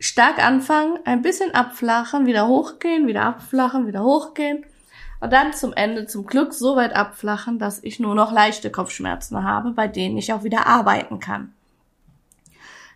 stark 0.00 0.44
anfangen, 0.44 0.98
ein 1.04 1.22
bisschen 1.22 1.54
abflachen, 1.54 2.26
wieder 2.26 2.48
hochgehen, 2.48 3.06
wieder 3.06 3.22
abflachen, 3.22 3.86
wieder 3.86 4.02
hochgehen 4.02 4.64
und 5.24 5.32
dann 5.32 5.54
zum 5.54 5.72
Ende 5.72 6.04
zum 6.04 6.26
Glück 6.26 6.52
so 6.52 6.76
weit 6.76 6.94
abflachen, 6.94 7.58
dass 7.58 7.82
ich 7.82 7.98
nur 7.98 8.14
noch 8.14 8.30
leichte 8.30 8.70
Kopfschmerzen 8.70 9.42
habe, 9.42 9.70
bei 9.70 9.88
denen 9.88 10.18
ich 10.18 10.34
auch 10.34 10.42
wieder 10.42 10.66
arbeiten 10.66 11.18
kann. 11.18 11.54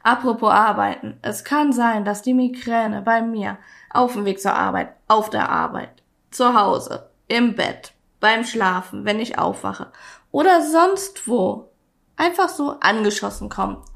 Apropos 0.03 0.51
arbeiten. 0.51 1.19
Es 1.23 1.43
kann 1.43 1.73
sein, 1.73 2.05
dass 2.05 2.21
die 2.21 2.35
Migräne 2.35 3.01
bei 3.01 3.23
mir 3.23 3.57
auf 3.89 4.13
dem 4.13 4.27
Weg 4.27 4.43
zur 4.43 4.53
Arbeit, 4.53 4.93
auf 5.09 5.31
der 5.31 5.49
Arbeit, 5.49 6.03
zu 6.31 6.53
Hause, 6.53 7.09
im 7.29 7.55
Bett, 7.55 7.95
beim 8.21 8.45
Schlafen, 8.45 9.07
wenn 9.07 9.21
ich 9.21 9.39
aufwache 9.39 9.91
oder 10.31 10.61
sonst 10.61 11.29
wo 11.29 11.71
einfach 12.17 12.51
so 12.51 12.77
angeschossen 12.81 13.49
kommt. 13.49 13.87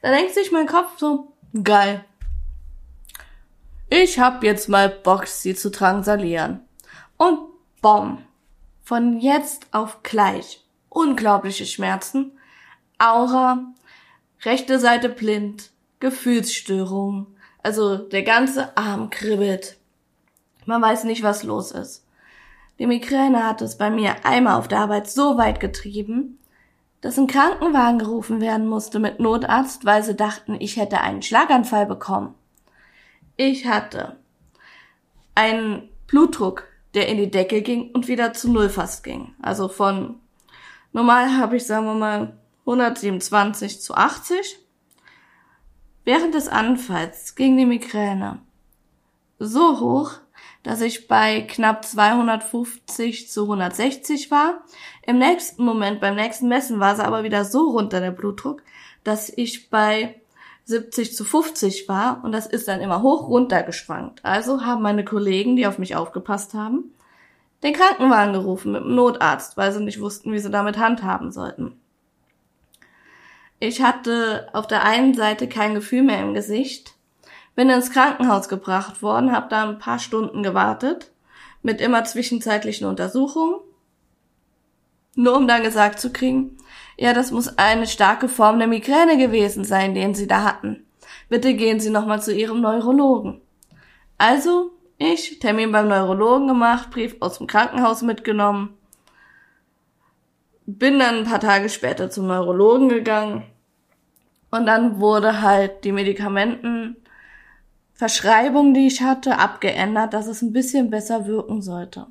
Da 0.00 0.08
denkt 0.08 0.32
sich 0.32 0.50
mein 0.50 0.66
Kopf 0.66 0.96
so, 0.96 1.34
geil. 1.62 2.06
Ich 3.90 4.18
hab 4.18 4.42
jetzt 4.42 4.70
mal 4.70 4.88
Bock, 4.88 5.26
sie 5.26 5.54
zu 5.54 5.70
drangsalieren. 5.70 6.60
Und 7.18 7.51
bom. 7.82 8.18
Von 8.82 9.20
jetzt 9.20 9.66
auf 9.72 10.02
gleich. 10.02 10.64
Unglaubliche 10.88 11.66
Schmerzen. 11.66 12.32
Aura. 12.98 13.64
Rechte 14.42 14.78
Seite 14.78 15.08
blind. 15.08 15.70
Gefühlsstörung. 16.00 17.26
Also 17.62 17.98
der 17.98 18.22
ganze 18.22 18.76
Arm 18.76 19.10
kribbelt. 19.10 19.76
Man 20.64 20.80
weiß 20.80 21.04
nicht, 21.04 21.22
was 21.22 21.42
los 21.42 21.72
ist. 21.72 22.06
Die 22.78 22.86
Migräne 22.86 23.44
hat 23.44 23.62
es 23.62 23.76
bei 23.76 23.90
mir 23.90 24.24
einmal 24.24 24.58
auf 24.58 24.68
der 24.68 24.80
Arbeit 24.80 25.08
so 25.10 25.36
weit 25.36 25.60
getrieben, 25.60 26.38
dass 27.00 27.18
ein 27.18 27.26
Krankenwagen 27.26 27.98
gerufen 27.98 28.40
werden 28.40 28.66
musste 28.66 28.98
mit 28.98 29.20
Notarzt, 29.20 29.84
weil 29.84 30.02
sie 30.02 30.14
dachten, 30.14 30.56
ich 30.58 30.76
hätte 30.76 31.00
einen 31.00 31.22
Schlaganfall 31.22 31.86
bekommen. 31.86 32.34
Ich 33.36 33.66
hatte 33.66 34.16
einen 35.34 35.88
Blutdruck, 36.06 36.64
der 36.94 37.08
in 37.08 37.16
die 37.16 37.30
Decke 37.30 37.62
ging 37.62 37.90
und 37.92 38.08
wieder 38.08 38.32
zu 38.32 38.50
Null 38.50 38.68
fast 38.68 39.04
ging. 39.04 39.34
Also 39.40 39.68
von 39.68 40.20
normal 40.92 41.38
habe 41.38 41.56
ich, 41.56 41.66
sagen 41.66 41.86
wir 41.86 41.94
mal, 41.94 42.36
127 42.60 43.80
zu 43.80 43.94
80. 43.94 44.58
Während 46.04 46.34
des 46.34 46.48
Anfalls 46.48 47.34
ging 47.34 47.56
die 47.56 47.66
Migräne 47.66 48.40
so 49.38 49.80
hoch, 49.80 50.12
dass 50.62 50.80
ich 50.80 51.08
bei 51.08 51.42
knapp 51.42 51.84
250 51.84 53.28
zu 53.28 53.42
160 53.42 54.30
war. 54.30 54.64
Im 55.04 55.18
nächsten 55.18 55.64
Moment, 55.64 56.00
beim 56.00 56.14
nächsten 56.14 56.48
Messen 56.48 56.78
war 56.78 56.94
sie 56.94 57.04
aber 57.04 57.24
wieder 57.24 57.44
so 57.44 57.70
runter, 57.70 58.00
der 58.00 58.12
Blutdruck, 58.12 58.62
dass 59.02 59.28
ich 59.28 59.70
bei 59.70 60.21
70 60.64 61.16
zu 61.16 61.24
50 61.24 61.88
war 61.88 62.22
und 62.24 62.32
das 62.32 62.46
ist 62.46 62.68
dann 62.68 62.80
immer 62.80 63.02
hoch 63.02 63.28
runter 63.28 63.62
geschwankt. 63.62 64.24
Also 64.24 64.64
haben 64.64 64.82
meine 64.82 65.04
Kollegen, 65.04 65.56
die 65.56 65.66
auf 65.66 65.78
mich 65.78 65.96
aufgepasst 65.96 66.54
haben, 66.54 66.92
den 67.62 67.74
Krankenwagen 67.74 68.32
gerufen 68.32 68.72
mit 68.72 68.82
dem 68.82 68.94
Notarzt, 68.94 69.56
weil 69.56 69.72
sie 69.72 69.82
nicht 69.82 70.00
wussten, 70.00 70.32
wie 70.32 70.38
sie 70.38 70.50
damit 70.50 70.78
handhaben 70.78 71.32
sollten. 71.32 71.78
Ich 73.58 73.82
hatte 73.82 74.48
auf 74.52 74.66
der 74.66 74.84
einen 74.84 75.14
Seite 75.14 75.48
kein 75.48 75.74
Gefühl 75.74 76.02
mehr 76.02 76.20
im 76.20 76.34
Gesicht, 76.34 76.94
bin 77.54 77.70
ins 77.70 77.92
Krankenhaus 77.92 78.48
gebracht 78.48 79.02
worden, 79.02 79.32
habe 79.32 79.48
da 79.48 79.68
ein 79.68 79.78
paar 79.78 79.98
Stunden 79.98 80.42
gewartet, 80.42 81.12
mit 81.62 81.80
immer 81.80 82.04
zwischenzeitlichen 82.04 82.88
Untersuchungen, 82.88 83.56
nur 85.14 85.36
um 85.36 85.46
dann 85.46 85.62
gesagt 85.62 86.00
zu 86.00 86.12
kriegen, 86.12 86.56
ja, 86.96 87.12
das 87.12 87.30
muss 87.30 87.58
eine 87.58 87.86
starke 87.86 88.28
Form 88.28 88.58
der 88.58 88.68
Migräne 88.68 89.18
gewesen 89.18 89.64
sein, 89.64 89.94
den 89.94 90.14
Sie 90.14 90.26
da 90.26 90.44
hatten. 90.44 90.86
Bitte 91.28 91.54
gehen 91.54 91.80
Sie 91.80 91.90
nochmal 91.90 92.22
zu 92.22 92.34
Ihrem 92.34 92.60
Neurologen. 92.60 93.40
Also, 94.18 94.72
ich, 94.98 95.38
Termin 95.38 95.72
beim 95.72 95.88
Neurologen 95.88 96.46
gemacht, 96.46 96.90
Brief 96.90 97.16
aus 97.20 97.38
dem 97.38 97.46
Krankenhaus 97.46 98.02
mitgenommen, 98.02 98.76
bin 100.66 100.98
dann 100.98 101.18
ein 101.18 101.24
paar 101.24 101.40
Tage 101.40 101.68
später 101.68 102.10
zum 102.10 102.26
Neurologen 102.26 102.88
gegangen 102.88 103.44
und 104.50 104.66
dann 104.66 105.00
wurde 105.00 105.42
halt 105.42 105.84
die 105.84 105.92
Medikamenten 105.92 106.96
Verschreibung, 107.94 108.74
die 108.74 108.86
ich 108.86 109.02
hatte, 109.02 109.38
abgeändert, 109.38 110.12
dass 110.14 110.26
es 110.26 110.42
ein 110.42 110.52
bisschen 110.52 110.90
besser 110.90 111.26
wirken 111.26 111.62
sollte. 111.62 112.06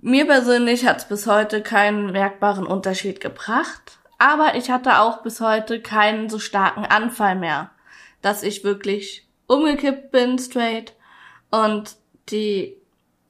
Mir 0.00 0.26
persönlich 0.26 0.86
hat 0.86 0.98
es 0.98 1.08
bis 1.08 1.26
heute 1.26 1.60
keinen 1.60 2.12
merkbaren 2.12 2.64
Unterschied 2.64 3.20
gebracht, 3.20 3.98
aber 4.16 4.54
ich 4.54 4.70
hatte 4.70 5.00
auch 5.00 5.22
bis 5.22 5.40
heute 5.40 5.82
keinen 5.82 6.28
so 6.28 6.38
starken 6.38 6.84
Anfall 6.84 7.34
mehr, 7.34 7.72
dass 8.22 8.44
ich 8.44 8.62
wirklich 8.62 9.26
umgekippt 9.48 10.12
bin 10.12 10.38
straight 10.38 10.94
und 11.50 11.96
die 12.30 12.76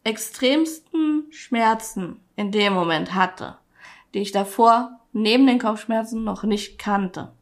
extremsten 0.04 1.24
Schmerzen 1.30 2.20
in 2.36 2.52
dem 2.52 2.74
Moment 2.74 3.14
hatte, 3.14 3.56
die 4.12 4.20
ich 4.20 4.32
davor 4.32 5.00
neben 5.14 5.46
den 5.46 5.58
Kopfschmerzen 5.58 6.22
noch 6.22 6.42
nicht 6.42 6.78
kannte. 6.78 7.32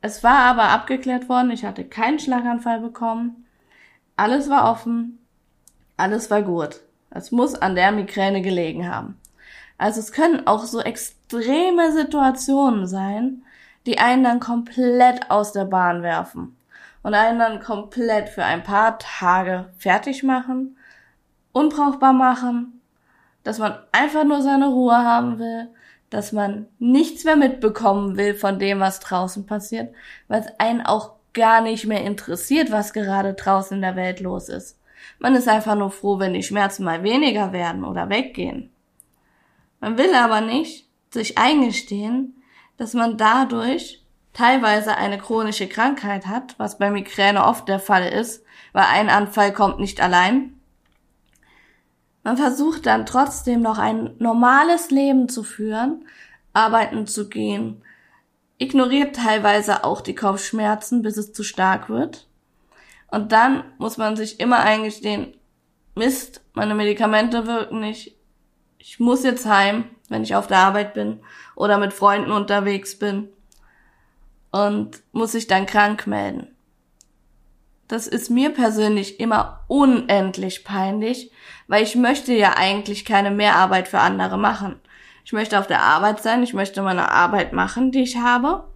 Es 0.00 0.24
war 0.24 0.38
aber 0.38 0.70
abgeklärt 0.70 1.28
worden, 1.28 1.50
ich 1.50 1.66
hatte 1.66 1.84
keinen 1.84 2.18
Schlaganfall 2.18 2.80
bekommen. 2.80 3.44
Alles 4.16 4.48
war 4.48 4.70
offen, 4.70 5.18
alles 5.98 6.30
war 6.30 6.40
gut. 6.40 6.80
Es 7.10 7.32
muss 7.32 7.54
an 7.54 7.74
der 7.74 7.92
Migräne 7.92 8.42
gelegen 8.42 8.88
haben. 8.88 9.18
Also 9.78 10.00
es 10.00 10.12
können 10.12 10.46
auch 10.46 10.64
so 10.64 10.80
extreme 10.80 11.92
Situationen 11.92 12.86
sein, 12.86 13.42
die 13.86 13.98
einen 13.98 14.24
dann 14.24 14.40
komplett 14.40 15.30
aus 15.30 15.52
der 15.52 15.64
Bahn 15.64 16.02
werfen 16.02 16.56
und 17.02 17.14
einen 17.14 17.38
dann 17.38 17.60
komplett 17.60 18.28
für 18.28 18.44
ein 18.44 18.62
paar 18.62 18.98
Tage 18.98 19.70
fertig 19.78 20.22
machen, 20.22 20.76
unbrauchbar 21.52 22.12
machen, 22.12 22.80
dass 23.44 23.58
man 23.58 23.78
einfach 23.92 24.24
nur 24.24 24.42
seine 24.42 24.68
Ruhe 24.68 24.96
haben 24.96 25.38
will, 25.38 25.68
dass 26.10 26.32
man 26.32 26.66
nichts 26.78 27.24
mehr 27.24 27.36
mitbekommen 27.36 28.16
will 28.16 28.34
von 28.34 28.58
dem, 28.58 28.80
was 28.80 29.00
draußen 29.00 29.46
passiert, 29.46 29.94
weil 30.26 30.40
es 30.40 30.48
einen 30.58 30.82
auch 30.82 31.12
gar 31.34 31.60
nicht 31.60 31.86
mehr 31.86 32.04
interessiert, 32.04 32.70
was 32.70 32.92
gerade 32.92 33.34
draußen 33.34 33.76
in 33.76 33.82
der 33.82 33.96
Welt 33.96 34.20
los 34.20 34.48
ist. 34.48 34.77
Man 35.18 35.34
ist 35.34 35.48
einfach 35.48 35.74
nur 35.74 35.90
froh, 35.90 36.18
wenn 36.18 36.34
die 36.34 36.42
Schmerzen 36.42 36.84
mal 36.84 37.02
weniger 37.02 37.52
werden 37.52 37.84
oder 37.84 38.08
weggehen. 38.08 38.70
Man 39.80 39.98
will 39.98 40.14
aber 40.14 40.40
nicht 40.40 40.88
sich 41.10 41.38
eingestehen, 41.38 42.42
dass 42.76 42.94
man 42.94 43.16
dadurch 43.16 44.04
teilweise 44.32 44.96
eine 44.96 45.18
chronische 45.18 45.68
Krankheit 45.68 46.26
hat, 46.26 46.54
was 46.58 46.78
bei 46.78 46.90
Migräne 46.90 47.44
oft 47.44 47.68
der 47.68 47.80
Fall 47.80 48.06
ist, 48.08 48.44
weil 48.72 48.84
ein 48.84 49.08
Anfall 49.08 49.52
kommt 49.52 49.80
nicht 49.80 50.00
allein, 50.00 50.58
man 52.28 52.36
versucht 52.36 52.84
dann 52.84 53.06
trotzdem 53.06 53.62
noch 53.62 53.78
ein 53.78 54.14
normales 54.18 54.90
Leben 54.90 55.30
zu 55.30 55.42
führen, 55.42 56.04
arbeiten 56.52 57.06
zu 57.06 57.30
gehen, 57.30 57.82
ignoriert 58.58 59.16
teilweise 59.16 59.82
auch 59.82 60.02
die 60.02 60.14
Kopfschmerzen, 60.14 61.00
bis 61.00 61.16
es 61.16 61.32
zu 61.32 61.42
stark 61.42 61.88
wird. 61.88 62.27
Und 63.10 63.32
dann 63.32 63.64
muss 63.78 63.96
man 63.96 64.16
sich 64.16 64.40
immer 64.40 64.60
eingestehen, 64.60 65.34
Mist, 65.94 66.42
meine 66.52 66.74
Medikamente 66.74 67.46
wirken 67.46 67.80
nicht. 67.80 68.16
Ich 68.78 69.00
muss 69.00 69.24
jetzt 69.24 69.46
heim, 69.46 69.84
wenn 70.08 70.22
ich 70.22 70.36
auf 70.36 70.46
der 70.46 70.58
Arbeit 70.58 70.94
bin 70.94 71.20
oder 71.56 71.78
mit 71.78 71.92
Freunden 71.92 72.30
unterwegs 72.30 72.98
bin 72.98 73.28
und 74.52 75.02
muss 75.12 75.32
sich 75.32 75.46
dann 75.46 75.66
krank 75.66 76.06
melden. 76.06 76.54
Das 77.88 78.06
ist 78.06 78.30
mir 78.30 78.50
persönlich 78.50 79.18
immer 79.18 79.64
unendlich 79.66 80.62
peinlich, 80.64 81.32
weil 81.66 81.82
ich 81.82 81.96
möchte 81.96 82.34
ja 82.34 82.54
eigentlich 82.56 83.04
keine 83.04 83.30
Mehrarbeit 83.30 83.88
für 83.88 83.98
andere 83.98 84.38
machen. 84.38 84.78
Ich 85.24 85.32
möchte 85.32 85.58
auf 85.58 85.66
der 85.66 85.82
Arbeit 85.82 86.22
sein, 86.22 86.42
ich 86.42 86.54
möchte 86.54 86.82
meine 86.82 87.10
Arbeit 87.10 87.52
machen, 87.52 87.90
die 87.90 88.02
ich 88.02 88.18
habe, 88.18 88.68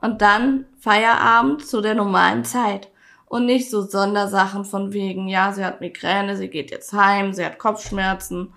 und 0.00 0.20
dann 0.20 0.66
Feierabend 0.78 1.66
zu 1.66 1.80
der 1.80 1.94
normalen 1.94 2.44
Zeit. 2.44 2.88
Und 3.26 3.46
nicht 3.46 3.70
so 3.70 3.82
Sondersachen 3.82 4.64
von 4.64 4.92
wegen, 4.92 5.28
ja, 5.28 5.52
sie 5.52 5.64
hat 5.64 5.80
Migräne, 5.80 6.36
sie 6.36 6.48
geht 6.48 6.70
jetzt 6.70 6.92
heim, 6.92 7.32
sie 7.32 7.44
hat 7.44 7.58
Kopfschmerzen 7.58 8.54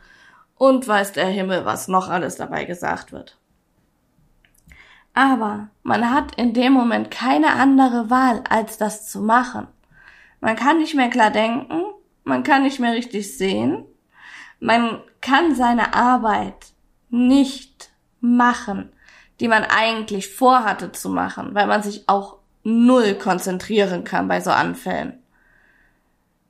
und 0.56 0.88
weiß 0.88 1.14
der 1.14 1.28
Himmel, 1.28 1.66
was 1.66 1.88
noch 1.88 2.10
alles 2.10 2.36
dabei 2.36 2.66
gesagt 2.66 3.12
wird. 3.12 3.38
Aber 5.14 5.70
man 5.84 6.14
hat 6.14 6.36
in 6.36 6.54
dem 6.54 6.74
Moment 6.74 7.10
keine 7.10 7.54
andere 7.54 8.10
Wahl, 8.10 8.44
als 8.48 8.78
das 8.78 9.10
zu 9.10 9.22
machen. 9.22 9.68
Man 10.40 10.56
kann 10.56 10.78
nicht 10.78 10.96
mehr 10.96 11.10
klar 11.10 11.32
denken, 11.32 11.82
man 12.24 12.44
kann 12.44 12.64
nicht 12.64 12.80
mehr 12.80 12.94
richtig 12.94 13.38
sehen, 13.38 13.86
man 14.60 15.02
kann 15.22 15.56
seine 15.56 15.94
Arbeit 15.94 16.74
nicht 17.10 17.92
machen, 18.22 18.92
die 19.40 19.48
man 19.48 19.64
eigentlich 19.64 20.34
vorhatte 20.34 20.92
zu 20.92 21.10
machen, 21.10 21.56
weil 21.56 21.68
man 21.68 21.82
sich 21.82 22.08
auch 22.08 22.38
null 22.70 23.16
konzentrieren 23.16 24.04
kann 24.04 24.28
bei 24.28 24.42
so 24.42 24.52
Anfällen. 24.52 25.22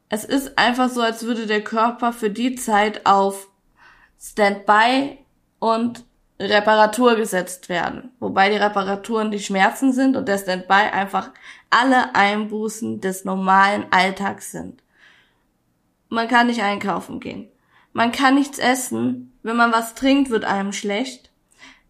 Es 0.09 0.25
ist 0.25 0.57
einfach 0.57 0.89
so, 0.89 1.01
als 1.01 1.23
würde 1.23 1.45
der 1.45 1.63
Körper 1.63 2.13
für 2.13 2.29
die 2.29 2.55
Zeit 2.55 3.05
auf 3.05 3.47
Standby 4.19 5.19
und 5.59 6.03
Reparatur 6.39 7.15
gesetzt 7.15 7.69
werden, 7.69 8.11
wobei 8.19 8.49
die 8.49 8.55
Reparaturen 8.55 9.29
die 9.29 9.39
Schmerzen 9.39 9.91
sind 9.91 10.15
und 10.15 10.27
der 10.27 10.37
Standby 10.37 10.89
einfach 10.91 11.31
alle 11.69 12.15
Einbußen 12.15 13.01
des 13.01 13.25
normalen 13.25 13.85
Alltags 13.91 14.51
sind. 14.51 14.81
Man 16.07 16.27
kann 16.27 16.47
nicht 16.47 16.63
einkaufen 16.63 17.19
gehen. 17.19 17.49
Man 17.93 18.11
kann 18.11 18.35
nichts 18.35 18.57
essen. 18.57 19.37
Wenn 19.43 19.57
man 19.57 19.71
was 19.71 19.95
trinkt, 19.95 20.29
wird 20.29 20.45
einem 20.45 20.73
schlecht. 20.73 21.28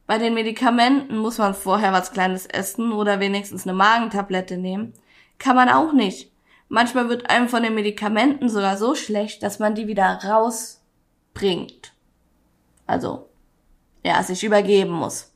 Bei 0.09 0.17
den 0.17 0.33
Medikamenten 0.33 1.19
muss 1.19 1.37
man 1.37 1.53
vorher 1.53 1.93
was 1.93 2.11
Kleines 2.11 2.47
essen 2.47 2.93
oder 2.93 3.19
wenigstens 3.19 3.67
eine 3.67 3.77
Magentablette 3.77 4.57
nehmen. 4.57 4.91
Kann 5.37 5.55
man 5.55 5.69
auch 5.69 5.93
nicht. 5.93 6.31
Manchmal 6.67 7.09
wird 7.09 7.29
einem 7.29 7.47
von 7.47 7.61
den 7.61 7.75
Medikamenten 7.75 8.49
sogar 8.49 8.75
so 8.75 8.95
schlecht, 8.95 9.43
dass 9.43 9.59
man 9.59 9.75
die 9.75 9.85
wieder 9.85 10.19
rausbringt. 10.23 11.93
Also 12.87 13.29
ja, 14.03 14.23
sich 14.23 14.43
übergeben 14.43 14.93
muss. 14.93 15.31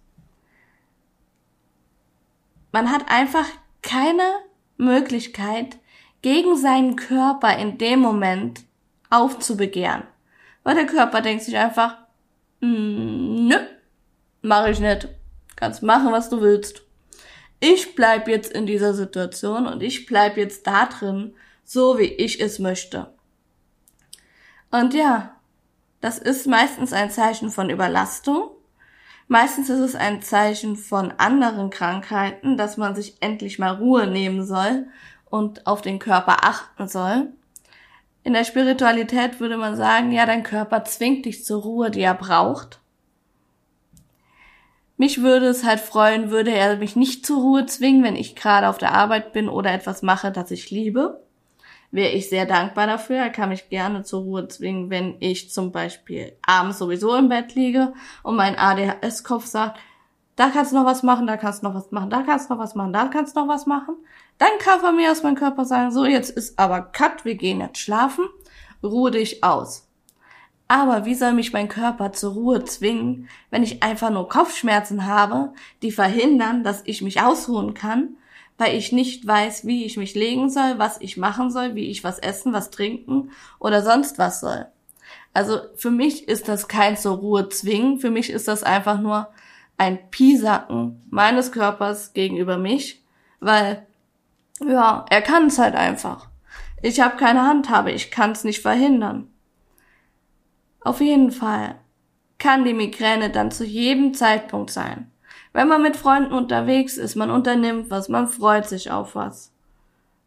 Man 2.71 2.89
hat 2.89 3.11
einfach 3.11 3.45
keine 3.83 4.23
Möglichkeit, 4.77 5.77
gegen 6.23 6.57
seinen 6.57 6.95
Körper 6.95 7.59
in 7.59 7.77
dem 7.77 7.99
Moment 7.99 8.61
aufzubegehren. 9.11 10.01
Weil 10.63 10.73
der 10.73 10.87
Körper 10.87 11.21
denkt 11.21 11.43
sich 11.43 11.57
einfach, 11.57 11.95
mm, 12.61 13.49
nö, 13.49 13.57
mach 14.43 14.67
ich 14.67 14.79
nicht. 14.79 15.07
Kannst 15.55 15.81
machen, 15.81 16.11
was 16.11 16.29
du 16.29 16.41
willst. 16.41 16.83
Ich 17.59 17.95
bleib 17.95 18.27
jetzt 18.27 18.51
in 18.51 18.67
dieser 18.67 18.93
Situation 18.93 19.65
und 19.65 19.81
ich 19.81 20.05
bleib 20.05 20.37
jetzt 20.37 20.67
da 20.67 20.85
drin, 20.85 21.33
so 21.63 21.97
wie 21.97 22.03
ich 22.03 22.41
es 22.41 22.59
möchte. 22.59 23.11
Und 24.69 24.93
ja, 24.93 25.35
das 26.01 26.17
ist 26.17 26.45
meistens 26.45 26.91
ein 26.91 27.09
Zeichen 27.09 27.49
von 27.49 27.69
Überlastung. 27.69 28.49
Meistens 29.29 29.69
ist 29.69 29.79
es 29.79 29.95
ein 29.95 30.21
Zeichen 30.21 30.75
von 30.75 31.13
anderen 31.17 31.69
Krankheiten, 31.69 32.57
dass 32.57 32.75
man 32.75 32.93
sich 32.93 33.15
endlich 33.21 33.57
mal 33.57 33.75
Ruhe 33.75 34.07
nehmen 34.07 34.45
soll 34.45 34.87
und 35.29 35.65
auf 35.65 35.81
den 35.81 35.99
Körper 35.99 36.43
achten 36.43 36.89
soll. 36.89 37.31
In 38.23 38.33
der 38.33 38.43
Spiritualität 38.43 39.39
würde 39.39 39.57
man 39.57 39.77
sagen, 39.77 40.11
ja, 40.11 40.25
dein 40.25 40.43
Körper 40.43 40.83
zwingt 40.83 41.25
dich 41.25 41.45
zur 41.45 41.61
Ruhe, 41.61 41.91
die 41.91 42.01
er 42.01 42.13
braucht. 42.13 42.79
Mich 44.97 45.21
würde 45.21 45.47
es 45.47 45.63
halt 45.63 45.79
freuen, 45.79 46.29
würde 46.29 46.51
er 46.51 46.77
mich 46.77 46.95
nicht 46.95 47.25
zur 47.25 47.41
Ruhe 47.41 47.65
zwingen, 47.65 48.03
wenn 48.03 48.15
ich 48.15 48.35
gerade 48.35 48.69
auf 48.69 48.77
der 48.77 48.93
Arbeit 48.93 49.33
bin 49.33 49.49
oder 49.49 49.71
etwas 49.73 50.01
mache, 50.01 50.31
das 50.31 50.51
ich 50.51 50.69
liebe 50.69 51.23
wäre 51.93 52.11
ich 52.11 52.27
sehr 52.27 52.45
dankbar 52.45 52.87
dafür. 52.87 53.17
Er 53.17 53.29
kann 53.29 53.49
mich 53.49 53.69
gerne 53.69 54.03
zur 54.03 54.23
Ruhe 54.23 54.47
zwingen, 54.47 54.89
wenn 54.89 55.15
ich 55.19 55.51
zum 55.51 55.71
Beispiel 55.71 56.35
abends 56.45 56.79
sowieso 56.79 57.15
im 57.15 57.29
Bett 57.29 57.53
liege 57.53 57.93
und 58.23 58.35
mein 58.35 58.57
ADHS-Kopf 58.57 59.45
sagt, 59.45 59.79
da 60.35 60.49
kannst 60.49 60.71
du 60.71 60.75
noch 60.75 60.85
was 60.85 61.03
machen, 61.03 61.27
da 61.27 61.37
kannst 61.37 61.61
du 61.61 61.67
noch 61.67 61.75
was 61.75 61.91
machen, 61.91 62.09
da 62.09 62.23
kannst 62.23 62.49
du 62.49 62.55
noch 62.55 62.61
was 62.61 62.73
machen, 62.73 62.91
da 62.91 63.05
kannst 63.05 63.35
du 63.35 63.41
noch 63.41 63.47
was 63.47 63.67
machen. 63.67 63.95
Dann 64.39 64.49
kann 64.57 64.79
von 64.79 64.95
mir 64.95 65.11
aus 65.11 65.21
mein 65.21 65.35
Körper 65.35 65.65
sagen, 65.65 65.91
so 65.91 66.05
jetzt 66.05 66.31
ist 66.31 66.57
aber 66.57 66.81
Cut, 66.81 67.23
wir 67.25 67.35
gehen 67.35 67.61
jetzt 67.61 67.77
schlafen, 67.77 68.25
ruhe 68.81 69.11
dich 69.11 69.43
aus. 69.43 69.87
Aber 70.73 71.05
wie 71.05 71.13
soll 71.13 71.33
mich 71.33 71.53
mein 71.53 71.67
Körper 71.67 72.13
zur 72.13 72.33
Ruhe 72.33 72.63
zwingen, 72.63 73.29
wenn 73.51 73.61
ich 73.61 73.83
einfach 73.83 74.09
nur 74.09 74.27
Kopfschmerzen 74.27 75.05
habe, 75.05 75.53
die 75.83 75.91
verhindern, 75.91 76.63
dass 76.63 76.81
ich 76.85 77.03
mich 77.03 77.21
ausruhen 77.21 77.75
kann 77.75 78.15
weil 78.57 78.75
ich 78.75 78.91
nicht 78.91 79.25
weiß, 79.25 79.65
wie 79.65 79.83
ich 79.83 79.97
mich 79.97 80.13
legen 80.13 80.49
soll, 80.49 80.77
was 80.77 81.01
ich 81.01 81.17
machen 81.17 81.51
soll, 81.51 81.75
wie 81.75 81.89
ich 81.89 82.03
was 82.03 82.19
essen, 82.19 82.53
was 82.53 82.69
trinken 82.69 83.31
oder 83.59 83.81
sonst 83.81 84.17
was 84.19 84.39
soll. 84.39 84.67
Also 85.33 85.59
für 85.75 85.91
mich 85.91 86.27
ist 86.27 86.47
das 86.47 86.67
kein 86.67 86.95
zur 86.95 87.17
Ruhe 87.17 87.49
zwingen, 87.49 87.99
für 87.99 88.11
mich 88.11 88.29
ist 88.29 88.47
das 88.47 88.63
einfach 88.63 88.99
nur 88.99 89.27
ein 89.77 90.09
Piesacken 90.11 91.01
meines 91.09 91.51
Körpers 91.51 92.13
gegenüber 92.13 92.57
mich, 92.57 93.03
weil 93.39 93.85
ja, 94.61 95.05
er 95.09 95.21
kann 95.21 95.47
es 95.47 95.57
halt 95.57 95.75
einfach. 95.75 96.29
Ich 96.81 97.01
habe 97.01 97.17
keine 97.17 97.41
Handhabe, 97.41 97.91
ich 97.91 98.11
kann 98.11 98.31
es 98.31 98.43
nicht 98.43 98.61
verhindern. 98.61 99.32
Auf 100.83 100.99
jeden 100.99 101.31
Fall 101.31 101.75
kann 102.39 102.65
die 102.65 102.73
Migräne 102.73 103.29
dann 103.29 103.51
zu 103.51 103.63
jedem 103.63 104.13
Zeitpunkt 104.13 104.69
sein. 104.69 105.09
Wenn 105.53 105.67
man 105.67 105.81
mit 105.81 105.95
Freunden 105.95 106.33
unterwegs 106.33 106.97
ist, 106.97 107.15
man 107.15 107.29
unternimmt 107.29 107.89
was, 107.89 108.09
man 108.09 108.27
freut 108.27 108.67
sich 108.67 108.91
auf 108.91 109.15
was. 109.15 109.53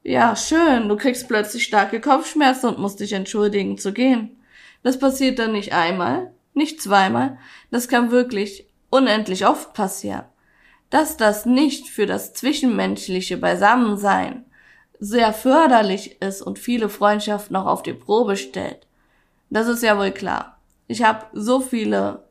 Ja, 0.02 0.36
schön, 0.36 0.88
du 0.88 0.96
kriegst 0.96 1.26
plötzlich 1.28 1.64
starke 1.64 2.00
Kopfschmerzen 2.00 2.68
und 2.68 2.78
musst 2.78 3.00
dich 3.00 3.12
entschuldigen 3.12 3.76
zu 3.76 3.92
gehen. 3.92 4.40
Das 4.82 4.98
passiert 4.98 5.38
dann 5.40 5.52
nicht 5.52 5.72
einmal, 5.72 6.32
nicht 6.54 6.80
zweimal, 6.80 7.38
das 7.70 7.88
kann 7.88 8.10
wirklich 8.10 8.66
unendlich 8.88 9.46
oft 9.46 9.74
passieren. 9.74 10.24
Dass 10.90 11.16
das 11.16 11.44
nicht 11.44 11.88
für 11.88 12.06
das 12.06 12.32
zwischenmenschliche 12.32 13.36
Beisammensein 13.36 14.44
sehr 15.00 15.32
förderlich 15.32 16.22
ist 16.22 16.40
und 16.40 16.58
viele 16.60 16.88
Freundschaften 16.88 17.56
auch 17.56 17.66
auf 17.66 17.82
die 17.82 17.92
Probe 17.92 18.36
stellt, 18.36 18.85
das 19.50 19.68
ist 19.68 19.82
ja 19.82 19.98
wohl 19.98 20.10
klar. 20.10 20.58
Ich 20.88 21.02
habe 21.02 21.26
so 21.32 21.60
viele 21.60 22.24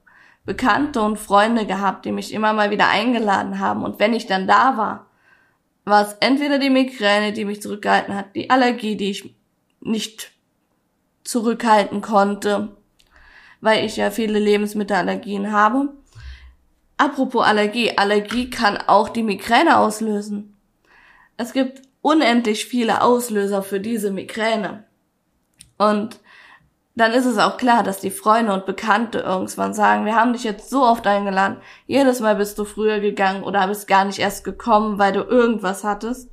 Bekannte 0.46 1.02
und 1.02 1.18
Freunde 1.18 1.66
gehabt, 1.66 2.06
die 2.06 2.12
mich 2.12 2.34
immer 2.34 2.54
mal 2.54 2.70
wieder 2.70 2.88
eingeladen 2.88 3.60
haben. 3.60 3.84
Und 3.84 4.00
wenn 4.00 4.14
ich 4.14 4.28
dann 4.28 4.48
da 4.48 4.78
war, 4.78 5.08
war 5.86 6.08
es 6.08 6.14
entweder 6.20 6.60
die 6.60 6.70
Migräne, 6.70 7.34
die 7.34 7.46
mich 7.46 7.62
zurückgehalten 7.62 8.16
hat, 8.16 8.36
die 8.36 8.50
Allergie, 8.50 8.96
die 8.96 9.12
ich 9.12 9.36
nicht 9.82 10.32
zurückhalten 11.24 12.02
konnte, 12.02 12.76
weil 13.62 13.86
ich 13.86 13.98
ja 13.98 14.12
viele 14.12 14.40
Lebensmittelallergien 14.40 15.52
habe. 15.52 15.94
Apropos 16.98 17.44
Allergie, 17.44 17.98
Allergie 17.98 18.50
kann 18.50 18.78
auch 18.78 19.10
die 19.10 19.24
Migräne 19.24 19.78
auslösen. 19.78 20.56
Es 21.38 21.54
gibt 21.54 21.82
unendlich 22.02 22.66
viele 22.66 23.02
Auslöser 23.02 23.64
für 23.64 23.80
diese 23.80 24.12
Migräne. 24.12 24.86
Und 25.78 26.20
dann 26.96 27.12
ist 27.12 27.26
es 27.26 27.38
auch 27.38 27.58
klar, 27.58 27.84
dass 27.84 28.00
die 28.00 28.10
Freunde 28.10 28.54
und 28.54 28.66
Bekannte 28.66 29.20
irgendwann 29.20 29.74
sagen, 29.74 30.06
wir 30.06 30.16
haben 30.16 30.32
dich 30.32 30.46
jetzt 30.46 30.70
so 30.70 30.84
oft 30.84 31.06
eingeladen, 31.06 31.58
jedes 31.88 32.22
Mal 32.22 32.36
bist 32.36 32.58
du 32.58 32.64
früher 32.64 33.02
gegangen 33.02 33.44
oder 33.44 33.68
bist 33.68 33.88
gar 33.88 34.06
nicht 34.06 34.20
erst 34.20 34.46
gekommen, 34.46 34.98
weil 34.98 35.12
du 35.12 35.22
irgendwas 35.22 35.84
hattest. 35.84 36.30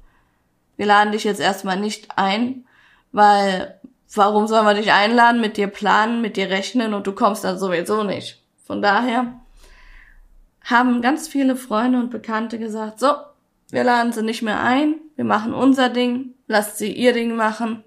Wir 0.76 0.86
laden 0.86 1.12
dich 1.12 1.24
jetzt 1.24 1.40
erstmal 1.40 1.80
nicht 1.80 2.16
ein, 2.16 2.64
weil 3.10 3.80
warum 4.14 4.46
sollen 4.46 4.64
wir 4.64 4.74
dich 4.74 4.92
einladen, 4.92 5.40
mit 5.40 5.56
dir 5.56 5.66
planen, 5.66 6.20
mit 6.22 6.36
dir 6.36 6.48
rechnen 6.48 6.94
und 6.94 7.08
du 7.08 7.12
kommst 7.12 7.42
dann 7.42 7.58
sowieso 7.58 8.04
nicht. 8.04 8.40
Von 8.64 8.80
daher 8.82 9.40
haben 10.62 11.02
ganz 11.02 11.26
viele 11.26 11.56
Freunde 11.56 11.98
und 11.98 12.10
Bekannte 12.10 12.60
gesagt, 12.60 13.00
so, 13.00 13.12
wir 13.70 13.82
laden 13.82 14.12
sie 14.12 14.22
nicht 14.22 14.42
mehr 14.42 14.62
ein, 14.62 14.94
wir 15.16 15.24
machen 15.24 15.54
unser 15.54 15.88
Ding, 15.88 16.34
lasst 16.46 16.78
sie 16.78 16.92
ihr 16.92 17.12
Ding 17.12 17.34
machen 17.34 17.82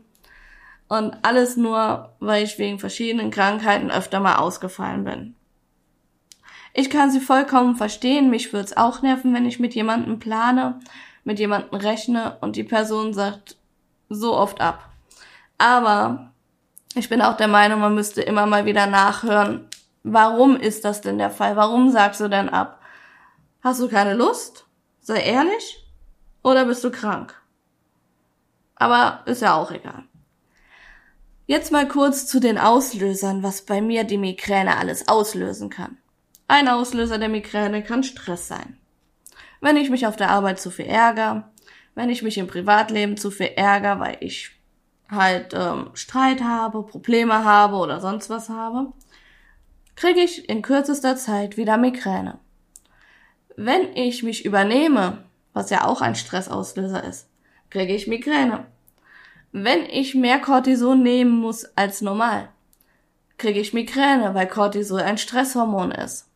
und 0.88 1.18
alles 1.24 1.58
nur, 1.58 2.14
weil 2.20 2.44
ich 2.44 2.58
wegen 2.60 2.80
verschiedenen 2.80 3.32
Krankheiten 3.32 3.92
öfter 3.92 4.20
mal 4.20 4.36
ausgefallen 4.36 5.04
bin. 5.04 5.36
Ich 6.74 6.90
kann 6.90 7.10
sie 7.10 7.22
vollkommen 7.22 7.76
verstehen, 7.76 8.30
mich 8.30 8.52
würde 8.52 8.66
es 8.66 8.78
auch 8.78 9.02
nerven, 9.02 9.34
wenn 9.34 9.46
ich 9.46 9.60
mit 9.60 9.74
jemandem 9.76 10.20
plane, 10.20 10.80
mit 11.24 11.40
jemandem 11.40 11.80
rechne 11.80 12.38
und 12.42 12.56
die 12.56 12.64
Person 12.64 13.14
sagt 13.14 13.56
so 14.10 14.36
oft 14.36 14.62
ab. 14.62 14.90
Aber 15.58 16.32
ich 16.94 17.10
bin 17.10 17.22
auch 17.22 17.38
der 17.38 17.48
Meinung, 17.48 17.80
man 17.80 17.96
müsste 17.96 18.22
immer 18.22 18.46
mal 18.46 18.66
wieder 18.66 18.88
nachhören, 18.88 19.68
warum 20.04 20.58
ist 20.58 20.86
das 20.86 21.02
denn 21.02 21.18
der 21.18 21.32
Fall? 21.32 21.56
Warum 21.56 21.92
sagst 21.92 22.20
du 22.20 22.28
denn 22.28 22.50
ab? 22.50 22.82
Hast 23.62 23.80
du 23.80 23.90
keine 23.90 24.14
Lust? 24.14 24.66
Sei 25.00 25.22
ehrlich? 25.22 25.84
Oder 26.44 26.66
bist 26.66 26.84
du 26.84 26.92
krank? 26.92 27.34
Aber 28.76 29.22
ist 29.26 29.42
ja 29.42 29.56
auch 29.56 29.72
egal. 29.72 30.04
Jetzt 31.48 31.72
mal 31.72 31.88
kurz 31.88 32.26
zu 32.26 32.40
den 32.40 32.58
Auslösern, 32.58 33.44
was 33.44 33.62
bei 33.62 33.80
mir 33.80 34.04
die 34.04 34.18
Migräne 34.18 34.78
alles 34.78 35.08
auslösen 35.08 35.70
kann. 35.70 35.98
Ein 36.48 36.68
Auslöser 36.68 37.20
der 37.20 37.30
Migräne 37.30 37.84
kann 37.84 38.04
Stress 38.04 38.48
sein. 38.48 38.78
Wenn 39.62 39.78
ich 39.78 39.92
mich 39.92 40.08
auf 40.08 40.16
der 40.16 40.32
Arbeit 40.32 40.60
zu 40.60 40.72
viel 40.72 40.86
ärgere, 40.86 41.52
wenn 41.94 42.10
ich 42.10 42.24
mich 42.24 42.40
im 42.40 42.48
Privatleben 42.48 43.16
zu 43.16 43.30
viel 43.30 43.52
ärgere, 43.56 44.00
weil 44.00 44.18
ich 44.22 44.52
halt 45.10 45.54
ähm, 45.54 45.92
Streit 45.94 46.42
habe, 46.42 46.84
Probleme 46.84 47.44
habe 47.46 47.76
oder 47.76 48.02
sonst 48.02 48.30
was 48.32 48.50
habe, 48.50 48.92
kriege 49.96 50.22
ich 50.22 50.50
in 50.50 50.64
kürzester 50.64 51.16
Zeit 51.16 51.58
wieder 51.58 51.78
Migräne. 51.78 52.40
Wenn 53.56 53.96
ich 53.96 54.24
mich 54.24 54.46
übernehme, 54.46 55.24
was 55.54 55.70
ja 55.70 55.86
auch 55.86 56.02
ein 56.02 56.16
Stressauslöser 56.16 57.04
ist, 57.04 57.30
kriege 57.70 57.96
ich 57.96 58.08
Migräne. 58.08 58.66
Wenn 59.58 59.86
ich 59.86 60.16
mehr 60.16 60.40
Cortison 60.40 61.02
nehmen 61.02 61.40
muss 61.40 61.64
als 61.78 62.02
normal, 62.02 62.50
kriege 63.38 63.62
ich 63.62 63.72
Migräne, 63.72 64.34
weil 64.34 64.48
Cortisol 64.48 65.00
ein 65.00 65.18
Stresshormon 65.18 65.92
ist. 65.92 66.28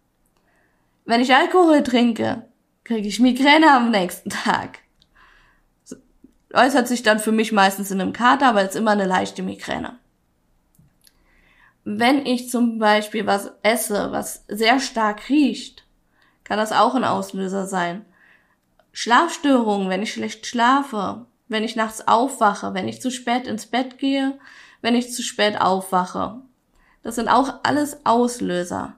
Wenn 1.03 1.19
ich 1.19 1.35
Alkohol 1.35 1.83
trinke, 1.83 2.47
kriege 2.85 3.09
ich 3.09 3.19
Migräne 3.19 3.73
am 3.73 3.91
nächsten 3.91 4.29
Tag. 4.29 4.79
Äußert 6.53 6.87
sich 6.87 7.03
dann 7.03 7.19
für 7.19 7.33
mich 7.33 7.51
meistens 7.51 7.91
in 7.91 7.99
einem 7.99 8.13
Kater, 8.13 8.47
aber 8.47 8.63
ist 8.63 8.77
immer 8.77 8.91
eine 8.91 9.05
leichte 9.05 9.43
Migräne. 9.43 9.99
Wenn 11.83 12.25
ich 12.25 12.49
zum 12.49 12.79
Beispiel 12.79 13.25
was 13.25 13.51
esse, 13.63 14.13
was 14.13 14.45
sehr 14.47 14.79
stark 14.79 15.27
riecht, 15.27 15.83
kann 16.45 16.57
das 16.57 16.71
auch 16.71 16.95
ein 16.95 17.03
Auslöser 17.03 17.67
sein. 17.67 18.05
Schlafstörungen, 18.93 19.89
wenn 19.89 20.03
ich 20.03 20.13
schlecht 20.13 20.45
schlafe, 20.45 21.25
wenn 21.49 21.63
ich 21.63 21.75
nachts 21.75 22.07
aufwache, 22.07 22.73
wenn 22.73 22.87
ich 22.87 23.01
zu 23.01 23.11
spät 23.11 23.47
ins 23.47 23.65
Bett 23.65 23.97
gehe, 23.97 24.39
wenn 24.81 24.95
ich 24.95 25.11
zu 25.11 25.21
spät 25.21 25.59
aufwache. 25.59 26.41
Das 27.03 27.15
sind 27.15 27.27
auch 27.27 27.59
alles 27.63 28.05
Auslöser. 28.05 28.95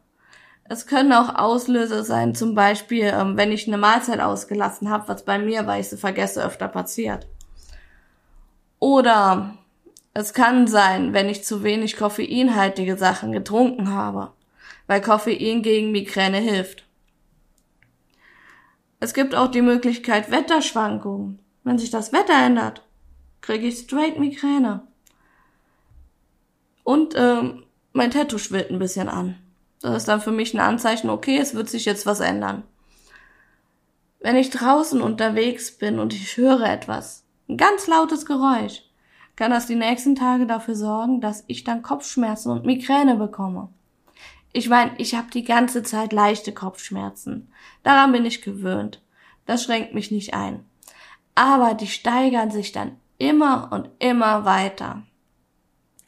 Es 0.64 0.86
können 0.86 1.12
auch 1.12 1.36
Auslöser 1.36 2.04
sein, 2.04 2.36
zum 2.36 2.56
Beispiel, 2.56 3.06
ähm, 3.06 3.36
wenn 3.36 3.52
ich 3.52 3.68
eine 3.68 3.78
Mahlzeit 3.78 4.20
ausgelassen 4.20 4.90
habe, 4.90 5.08
was 5.08 5.26
bei 5.26 5.40
mir, 5.40 5.68
weil 5.68 5.82
ich 5.82 5.90
sie 5.90 5.98
vergesse, 5.98 6.44
öfter 6.44 6.68
passiert. 6.68 7.28
Oder 8.80 9.58
es 10.14 10.34
kann 10.34 10.68
sein, 10.68 11.14
wenn 11.14 11.30
ich 11.30 11.44
zu 11.44 11.64
wenig 11.64 11.98
koffeinhaltige 11.98 12.98
Sachen 12.98 13.32
getrunken 13.32 13.90
habe, 13.94 14.32
weil 14.88 15.02
Koffein 15.02 15.62
gegen 15.62 15.92
Migräne 15.92 16.38
hilft. 16.38 16.86
Es 19.00 19.14
gibt 19.14 19.36
auch 19.36 19.50
die 19.50 19.62
Möglichkeit 19.62 20.32
Wetterschwankungen. 20.32 21.40
Wenn 21.64 21.78
sich 21.78 21.92
das 21.92 22.12
Wetter 22.12 22.34
ändert, 22.34 22.84
kriege 23.42 23.68
ich 23.68 23.80
straight 23.80 24.20
Migräne. 24.20 24.82
Und 26.84 27.14
ähm, 27.16 27.64
mein 27.94 28.12
Tattoo 28.12 28.38
schwillt 28.38 28.72
ein 28.72 28.80
bisschen 28.80 29.10
an. 29.10 29.38
Das 29.82 29.98
ist 29.98 30.08
dann 30.08 30.22
für 30.22 30.32
mich 30.32 30.54
ein 30.54 30.60
Anzeichen, 30.60 31.10
okay, 31.10 31.38
es 31.38 31.54
wird 31.54 31.70
sich 31.70 31.86
jetzt 31.86 32.06
was 32.06 32.20
ändern. 32.20 32.64
Wenn 34.20 34.36
ich 34.36 34.52
draußen 34.52 35.02
unterwegs 35.02 35.78
bin 35.78 36.00
und 36.00 36.14
ich 36.14 36.38
höre 36.38 36.64
etwas, 36.64 37.26
ein 37.50 37.58
ganz 37.58 37.88
lautes 37.88 38.26
Geräusch, 38.26 38.84
kann 39.36 39.52
das 39.52 39.66
die 39.66 39.76
nächsten 39.76 40.16
Tage 40.16 40.46
dafür 40.46 40.76
sorgen, 40.76 41.22
dass 41.22 41.44
ich 41.48 41.64
dann 41.64 41.82
Kopfschmerzen 41.82 42.52
und 42.52 42.66
Migräne 42.66 43.16
bekomme. 43.16 43.70
Ich 44.54 44.70
meine, 44.70 44.92
ich 44.98 45.16
habe 45.16 45.32
die 45.32 45.44
ganze 45.44 45.82
Zeit 45.82 46.14
leichte 46.14 46.54
Kopfschmerzen. 46.54 47.52
Daran 47.84 48.12
bin 48.12 48.26
ich 48.26 48.42
gewöhnt. 48.42 49.02
Das 49.46 49.64
schränkt 49.64 49.94
mich 49.94 50.12
nicht 50.12 50.34
ein 50.34 50.66
aber 51.42 51.74
die 51.74 51.88
steigern 51.88 52.52
sich 52.52 52.72
dann 52.72 52.98
immer 53.18 53.70
und 53.72 53.90
immer 53.98 54.46
weiter. 54.46 55.02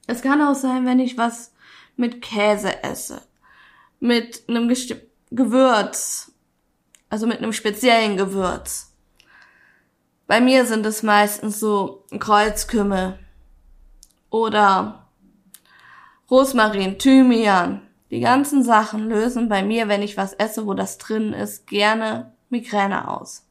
Es 0.06 0.22
kann 0.22 0.44
auch 0.44 0.54
sein, 0.54 0.86
wenn 0.86 1.00
ich 1.00 1.18
was 1.18 1.56
mit 1.96 2.22
Käse 2.22 2.84
esse, 2.84 3.20
mit 4.00 4.44
einem 4.48 4.68
Gest 4.68 4.96
Gewürz, 5.32 6.32
also 7.10 7.26
mit 7.26 7.40
einem 7.40 7.52
speziellen 7.52 8.16
Gewürz. 8.16 8.94
Bei 10.28 10.40
mir 10.40 10.68
sind 10.68 10.86
es 10.86 11.02
meistens 11.02 11.60
so 11.60 12.06
Kreuzkümmel 12.20 13.18
oder 14.30 15.08
Rosmarin, 16.30 17.00
Thymian. 17.00 17.82
Die 18.12 18.20
ganzen 18.20 18.64
Sachen 18.64 19.10
lösen 19.10 19.50
bei 19.50 19.64
mir, 19.64 19.88
wenn 19.88 20.04
ich 20.04 20.16
was 20.16 20.34
esse, 20.34 20.68
wo 20.68 20.76
das 20.76 21.00
drin 21.00 21.34
ist, 21.34 21.66
gerne 21.66 22.36
Migräne 22.50 23.08
aus. 23.08 23.43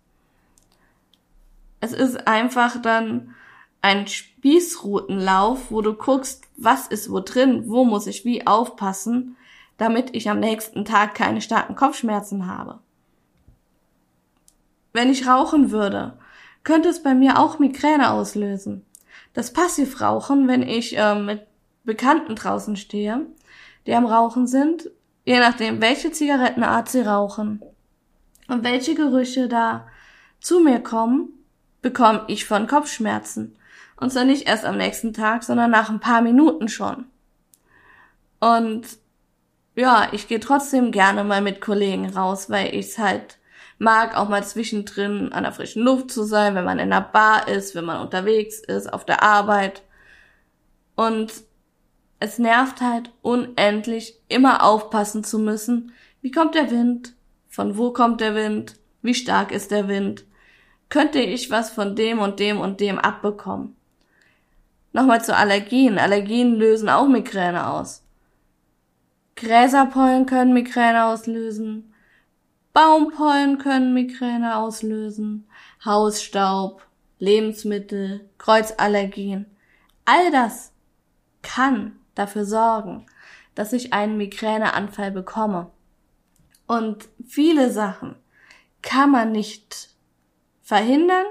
Es 1.83 1.93
ist 1.93 2.29
einfach 2.29 2.81
dann 2.81 3.35
ein 3.81 4.07
Spießrutenlauf, 4.07 5.73
wo 5.73 5.83
du 5.83 5.95
guckst, 5.95 6.45
was 6.57 6.87
ist 6.87 7.11
wo 7.11 7.19
drin, 7.19 7.65
wo 7.67 7.85
muss 7.85 8.07
ich 8.07 8.25
wie 8.25 8.47
aufpassen, 8.47 9.37
damit 9.79 10.15
ich 10.15 10.31
am 10.31 10.39
nächsten 10.39 10.85
Tag 10.85 11.17
keine 11.17 11.41
starken 11.41 11.75
Kopfschmerzen 11.75 12.47
habe. 12.47 12.79
Wenn 14.93 15.11
ich 15.11 15.27
rauchen 15.27 15.73
würde, 15.73 16.17
könnte 16.63 16.89
es 16.89 17.03
bei 17.03 17.17
mir 17.17 17.41
auch 17.41 17.59
Migräne 17.59 18.13
auslösen. 18.13 18.87
Das 19.35 19.53
Passivrauchen, 19.53 20.47
wenn 20.47 20.63
ich 20.63 20.97
äh, 20.97 21.17
mit 21.17 21.49
Bekannten 21.83 22.37
draußen 22.37 22.77
stehe, 22.77 23.27
die 23.87 23.95
am 23.95 24.07
Rauchen 24.07 24.47
sind, 24.47 24.89
je 25.25 25.41
nachdem, 25.41 25.81
welche 25.81 26.13
Zigarettenart 26.13 26.89
sie 26.89 27.01
rauchen 27.01 27.61
und 28.47 28.63
welche 28.63 28.95
Gerüche 28.95 29.49
da 29.49 29.89
zu 30.39 30.61
mir 30.61 30.79
kommen, 30.79 31.42
bekomme 31.83 32.25
ich 32.29 32.47
von 32.47 32.67
Kopfschmerzen. 32.67 33.57
Und 33.97 34.11
zwar 34.11 34.25
nicht 34.25 34.49
erst 34.49 34.65
am 34.65 34.79
nächsten 34.79 35.13
Tag, 35.13 35.45
sondern 35.45 35.71
nach 35.71 35.91
ein 35.91 36.01
paar 36.01 36.23
Minuten 36.23 36.69
schon. 36.69 37.07
Und 38.41 38.83
ja, 39.77 40.09
ich 40.13 40.29
gehe 40.29 40.41
trotzdem 40.41 40.91
gerne 40.93 41.25
mal 41.25 41.41
mit 41.41 41.61
Kollegen 41.61 42.11
raus, 42.11 42.51
weil 42.51 42.75
ich 42.75 42.87
es 42.87 42.99
halt 42.99 43.39
mag, 43.79 44.17
auch 44.17 44.29
mal 44.29 44.45
zwischendrin 44.45 45.33
an 45.33 45.45
der 45.45 45.53
frischen 45.53 45.83
Luft 45.83 46.11
zu 46.11 46.25
sein, 46.25 46.55
wenn 46.55 46.65
man 46.65 46.79
in 46.79 46.91
der 46.91 47.01
Bar 47.01 47.49
ist, 47.49 47.75
wenn 47.75 47.85
man 47.85 48.01
unterwegs 48.01 48.59
ist, 48.61 48.93
auf 48.93 49.05
der 49.05 49.23
Arbeit. 49.23 49.83
Und 50.95 51.33
es 52.21 52.39
nervt 52.39 52.81
halt 52.81 53.11
unendlich, 53.23 54.21
immer 54.29 54.63
aufpassen 54.63 55.25
zu 55.25 55.39
müssen. 55.39 55.93
Wie 56.21 56.31
kommt 56.31 56.55
der 56.55 56.71
Wind? 56.71 57.15
Von 57.49 57.77
wo 57.77 57.93
kommt 57.93 58.21
der 58.21 58.35
Wind? 58.35 58.77
Wie 59.03 59.15
stark 59.15 59.51
ist 59.53 59.71
der 59.71 59.89
Wind? 59.89 60.25
Könnte 60.93 61.21
ich 61.21 61.51
was 61.51 61.71
von 61.71 61.97
dem 61.97 62.19
und 62.19 62.39
dem 62.39 62.61
und 62.61 62.79
dem 62.79 62.99
abbekommen. 62.99 63.75
Nochmal 64.93 65.25
zu 65.25 65.35
Allergien. 65.35 65.99
Allergien 65.99 66.55
lösen 66.55 66.91
auch 66.91 67.09
Migräne 67.09 67.67
aus. 67.71 68.05
Gräserpollen 69.35 70.27
können 70.27 70.53
Migräne 70.53 71.07
auslösen. 71.07 71.95
Baumpollen 72.75 73.57
können 73.57 73.95
Migräne 73.95 74.59
auslösen. 74.59 75.49
Hausstaub, 75.83 76.87
Lebensmittel, 77.19 78.29
Kreuzallergien. 78.37 79.47
All 80.05 80.31
das 80.31 80.73
kann 81.41 81.99
dafür 82.15 82.45
sorgen, 82.45 83.07
dass 83.55 83.73
ich 83.73 83.95
einen 83.95 84.19
Migräneanfall 84.19 85.11
bekomme. 85.11 85.71
Und 86.67 87.09
viele 87.27 87.71
Sachen 87.71 88.15
kann 88.83 89.11
man 89.11 89.33
nicht 89.33 89.92
Verhindern 90.73 91.27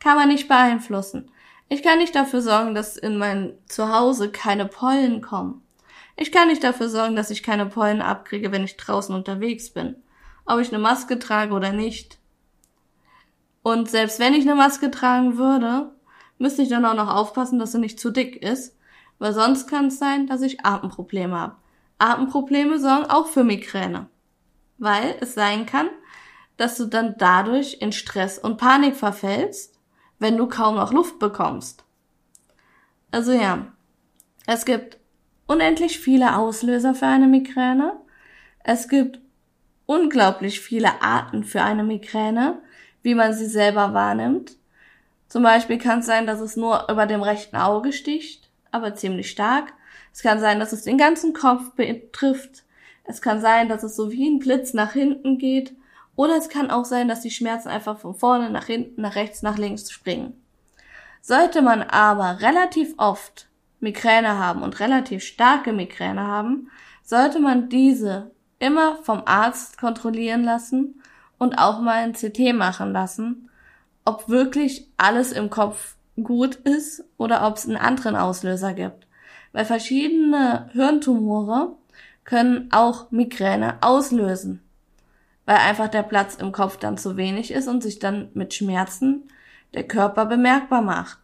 kann 0.00 0.16
man 0.16 0.26
nicht 0.26 0.48
beeinflussen. 0.48 1.30
Ich 1.68 1.84
kann 1.84 1.98
nicht 1.98 2.16
dafür 2.16 2.42
sorgen, 2.42 2.74
dass 2.74 2.96
in 2.96 3.18
mein 3.18 3.52
Zuhause 3.66 4.32
keine 4.32 4.66
Pollen 4.66 5.22
kommen. 5.22 5.62
Ich 6.16 6.32
kann 6.32 6.48
nicht 6.48 6.64
dafür 6.64 6.88
sorgen, 6.88 7.14
dass 7.14 7.30
ich 7.30 7.44
keine 7.44 7.66
Pollen 7.66 8.02
abkriege, 8.02 8.50
wenn 8.50 8.64
ich 8.64 8.76
draußen 8.76 9.14
unterwegs 9.14 9.70
bin. 9.70 9.94
Ob 10.44 10.58
ich 10.58 10.70
eine 10.70 10.82
Maske 10.82 11.20
trage 11.20 11.54
oder 11.54 11.72
nicht. 11.72 12.18
Und 13.62 13.88
selbst 13.88 14.18
wenn 14.18 14.34
ich 14.34 14.42
eine 14.42 14.56
Maske 14.56 14.90
tragen 14.90 15.38
würde, 15.38 15.92
müsste 16.38 16.62
ich 16.62 16.68
dann 16.68 16.84
auch 16.84 16.94
noch 16.94 17.14
aufpassen, 17.14 17.60
dass 17.60 17.70
sie 17.70 17.78
nicht 17.78 18.00
zu 18.00 18.10
dick 18.10 18.42
ist, 18.42 18.76
weil 19.20 19.32
sonst 19.32 19.68
kann 19.68 19.86
es 19.86 20.00
sein, 20.00 20.26
dass 20.26 20.42
ich 20.42 20.64
Atemprobleme 20.64 21.38
habe. 21.38 21.56
Atemprobleme 21.98 22.80
sorgen 22.80 23.08
auch 23.08 23.28
für 23.28 23.44
Migräne, 23.44 24.08
weil 24.78 25.14
es 25.20 25.34
sein 25.34 25.64
kann, 25.64 25.90
dass 26.60 26.76
du 26.76 26.84
dann 26.84 27.14
dadurch 27.16 27.78
in 27.80 27.90
Stress 27.90 28.38
und 28.38 28.58
Panik 28.58 28.94
verfällst, 28.94 29.78
wenn 30.18 30.36
du 30.36 30.46
kaum 30.46 30.74
noch 30.74 30.92
Luft 30.92 31.18
bekommst. 31.18 31.84
Also 33.10 33.32
ja, 33.32 33.72
es 34.44 34.66
gibt 34.66 34.98
unendlich 35.46 35.98
viele 35.98 36.36
Auslöser 36.36 36.94
für 36.94 37.06
eine 37.06 37.28
Migräne. 37.28 37.94
Es 38.62 38.88
gibt 38.88 39.20
unglaublich 39.86 40.60
viele 40.60 41.00
Arten 41.00 41.44
für 41.44 41.62
eine 41.62 41.82
Migräne, 41.82 42.60
wie 43.02 43.14
man 43.14 43.32
sie 43.32 43.46
selber 43.46 43.94
wahrnimmt. 43.94 44.58
Zum 45.28 45.42
Beispiel 45.42 45.78
kann 45.78 46.00
es 46.00 46.06
sein, 46.06 46.26
dass 46.26 46.40
es 46.40 46.56
nur 46.56 46.90
über 46.90 47.06
dem 47.06 47.22
rechten 47.22 47.56
Auge 47.56 47.94
sticht, 47.94 48.50
aber 48.70 48.94
ziemlich 48.94 49.30
stark. 49.30 49.72
Es 50.12 50.20
kann 50.20 50.40
sein, 50.40 50.60
dass 50.60 50.74
es 50.74 50.82
den 50.82 50.98
ganzen 50.98 51.32
Kopf 51.32 51.70
betrifft. 51.70 52.64
Es 53.04 53.22
kann 53.22 53.40
sein, 53.40 53.70
dass 53.70 53.82
es 53.82 53.96
so 53.96 54.12
wie 54.12 54.28
ein 54.28 54.40
Blitz 54.40 54.74
nach 54.74 54.92
hinten 54.92 55.38
geht 55.38 55.74
oder 56.20 56.36
es 56.36 56.50
kann 56.50 56.70
auch 56.70 56.84
sein, 56.84 57.08
dass 57.08 57.22
die 57.22 57.30
Schmerzen 57.30 57.68
einfach 57.68 57.98
von 57.98 58.14
vorne 58.14 58.50
nach 58.50 58.66
hinten, 58.66 59.00
nach 59.00 59.14
rechts, 59.14 59.40
nach 59.40 59.56
links 59.56 59.90
springen. 59.90 60.34
Sollte 61.22 61.62
man 61.62 61.80
aber 61.80 62.42
relativ 62.42 62.92
oft 62.98 63.48
Migräne 63.80 64.38
haben 64.38 64.60
und 64.62 64.80
relativ 64.80 65.24
starke 65.24 65.72
Migräne 65.72 66.26
haben, 66.26 66.70
sollte 67.02 67.40
man 67.40 67.70
diese 67.70 68.32
immer 68.58 68.96
vom 69.02 69.22
Arzt 69.24 69.78
kontrollieren 69.78 70.44
lassen 70.44 71.02
und 71.38 71.54
auch 71.54 71.80
mal 71.80 72.02
ein 72.02 72.12
CT 72.12 72.52
machen 72.52 72.92
lassen, 72.92 73.48
ob 74.04 74.28
wirklich 74.28 74.88
alles 74.98 75.32
im 75.32 75.48
Kopf 75.48 75.96
gut 76.22 76.56
ist 76.56 77.02
oder 77.16 77.46
ob 77.46 77.56
es 77.56 77.66
einen 77.66 77.78
anderen 77.78 78.14
Auslöser 78.14 78.74
gibt. 78.74 79.06
Weil 79.52 79.64
verschiedene 79.64 80.68
Hirntumore 80.74 81.78
können 82.24 82.68
auch 82.72 83.10
Migräne 83.10 83.78
auslösen, 83.80 84.60
weil 85.50 85.56
einfach 85.56 85.88
der 85.88 86.04
Platz 86.04 86.36
im 86.36 86.52
Kopf 86.52 86.76
dann 86.76 86.96
zu 86.96 87.16
wenig 87.16 87.50
ist 87.50 87.66
und 87.66 87.82
sich 87.82 87.98
dann 87.98 88.30
mit 88.34 88.54
Schmerzen 88.54 89.28
der 89.74 89.82
Körper 89.82 90.26
bemerkbar 90.26 90.80
macht. 90.80 91.18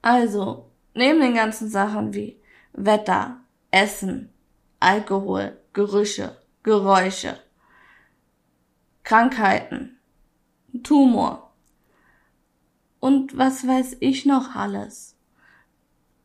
Also, 0.00 0.70
neben 0.94 1.20
den 1.20 1.34
ganzen 1.34 1.68
Sachen 1.68 2.14
wie 2.14 2.40
Wetter, 2.72 3.36
Essen, 3.70 4.32
Alkohol, 4.80 5.58
Gerüche, 5.74 6.38
Geräusche, 6.62 7.38
Krankheiten, 9.04 9.98
Tumor 10.82 11.52
und 12.98 13.36
was 13.36 13.66
weiß 13.66 13.98
ich 14.00 14.24
noch 14.24 14.56
alles, 14.56 15.18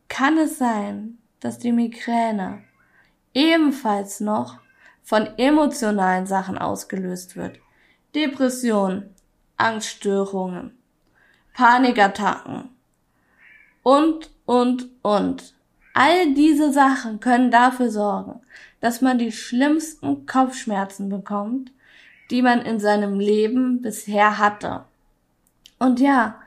kann 0.07 0.37
es 0.37 0.57
sein, 0.57 1.17
dass 1.41 1.59
die 1.59 1.73
Migräne 1.73 2.63
ebenfalls 3.33 4.21
noch 4.21 4.61
von 5.03 5.27
emotionalen 5.37 6.25
Sachen 6.25 6.57
ausgelöst 6.57 7.35
wird. 7.35 7.59
Depression, 8.15 9.09
Angststörungen, 9.57 10.77
Panikattacken 11.53 12.69
und, 13.83 14.29
und, 14.45 14.89
und. 15.01 15.53
All 15.93 16.33
diese 16.33 16.71
Sachen 16.71 17.19
können 17.19 17.51
dafür 17.51 17.89
sorgen, 17.89 18.41
dass 18.79 19.01
man 19.01 19.17
die 19.17 19.31
schlimmsten 19.31 20.25
Kopfschmerzen 20.25 21.09
bekommt, 21.09 21.71
die 22.29 22.41
man 22.41 22.61
in 22.61 22.79
seinem 22.79 23.19
Leben 23.19 23.81
bisher 23.81 24.37
hatte. 24.37 24.85
Und 25.79 25.99
ja, 25.99 26.39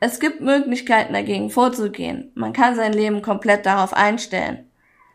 es 0.00 0.18
gibt 0.18 0.40
Möglichkeiten 0.40 1.12
dagegen 1.12 1.50
vorzugehen. 1.50 2.32
Man 2.34 2.52
kann 2.52 2.74
sein 2.74 2.92
Leben 2.92 3.22
komplett 3.22 3.66
darauf 3.66 3.92
einstellen. 3.92 4.66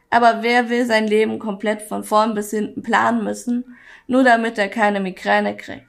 Aber 0.09 0.41
wer 0.41 0.69
will 0.69 0.85
sein 0.85 1.07
Leben 1.07 1.39
komplett 1.39 1.81
von 1.81 2.03
vorn 2.03 2.33
bis 2.33 2.51
hinten 2.51 2.81
planen 2.81 3.23
müssen, 3.23 3.75
nur 4.07 4.23
damit 4.23 4.57
er 4.57 4.69
keine 4.69 4.99
Migräne 4.99 5.57
kriegt? 5.57 5.85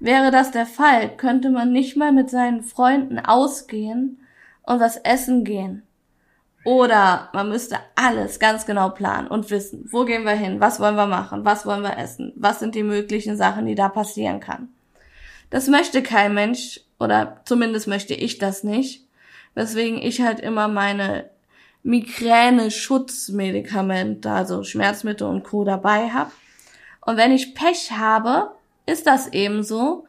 Wäre 0.00 0.30
das 0.30 0.50
der 0.50 0.66
Fall, 0.66 1.16
könnte 1.16 1.50
man 1.50 1.72
nicht 1.72 1.96
mal 1.96 2.12
mit 2.12 2.28
seinen 2.28 2.62
Freunden 2.62 3.18
ausgehen 3.18 4.18
und 4.62 4.80
was 4.80 4.96
essen 4.98 5.44
gehen. 5.44 5.82
Oder 6.64 7.28
man 7.34 7.50
müsste 7.50 7.78
alles 7.94 8.38
ganz 8.38 8.64
genau 8.64 8.90
planen 8.90 9.28
und 9.28 9.50
wissen, 9.50 9.86
wo 9.90 10.04
gehen 10.04 10.24
wir 10.24 10.32
hin, 10.32 10.60
was 10.60 10.80
wollen 10.80 10.96
wir 10.96 11.06
machen, 11.06 11.44
was 11.44 11.66
wollen 11.66 11.82
wir 11.82 11.98
essen, 11.98 12.32
was 12.36 12.58
sind 12.58 12.74
die 12.74 12.82
möglichen 12.82 13.36
Sachen, 13.36 13.66
die 13.66 13.74
da 13.74 13.88
passieren 13.88 14.40
kann. 14.40 14.68
Das 15.50 15.68
möchte 15.68 16.02
kein 16.02 16.32
Mensch 16.32 16.80
oder 16.98 17.42
zumindest 17.44 17.86
möchte 17.86 18.14
ich 18.14 18.38
das 18.38 18.64
nicht, 18.64 19.06
weswegen 19.54 19.98
ich 19.98 20.22
halt 20.22 20.40
immer 20.40 20.68
meine 20.68 21.30
Migräne-Schutzmedikamente, 21.84 24.30
also 24.30 24.64
Schmerzmittel 24.64 25.28
und 25.28 25.44
Co. 25.44 25.64
dabei 25.64 26.10
habe. 26.10 26.32
Und 27.02 27.16
wenn 27.16 27.30
ich 27.30 27.54
Pech 27.54 27.92
habe, 27.92 28.50
ist 28.86 29.06
das 29.06 29.28
ebenso, 29.28 30.08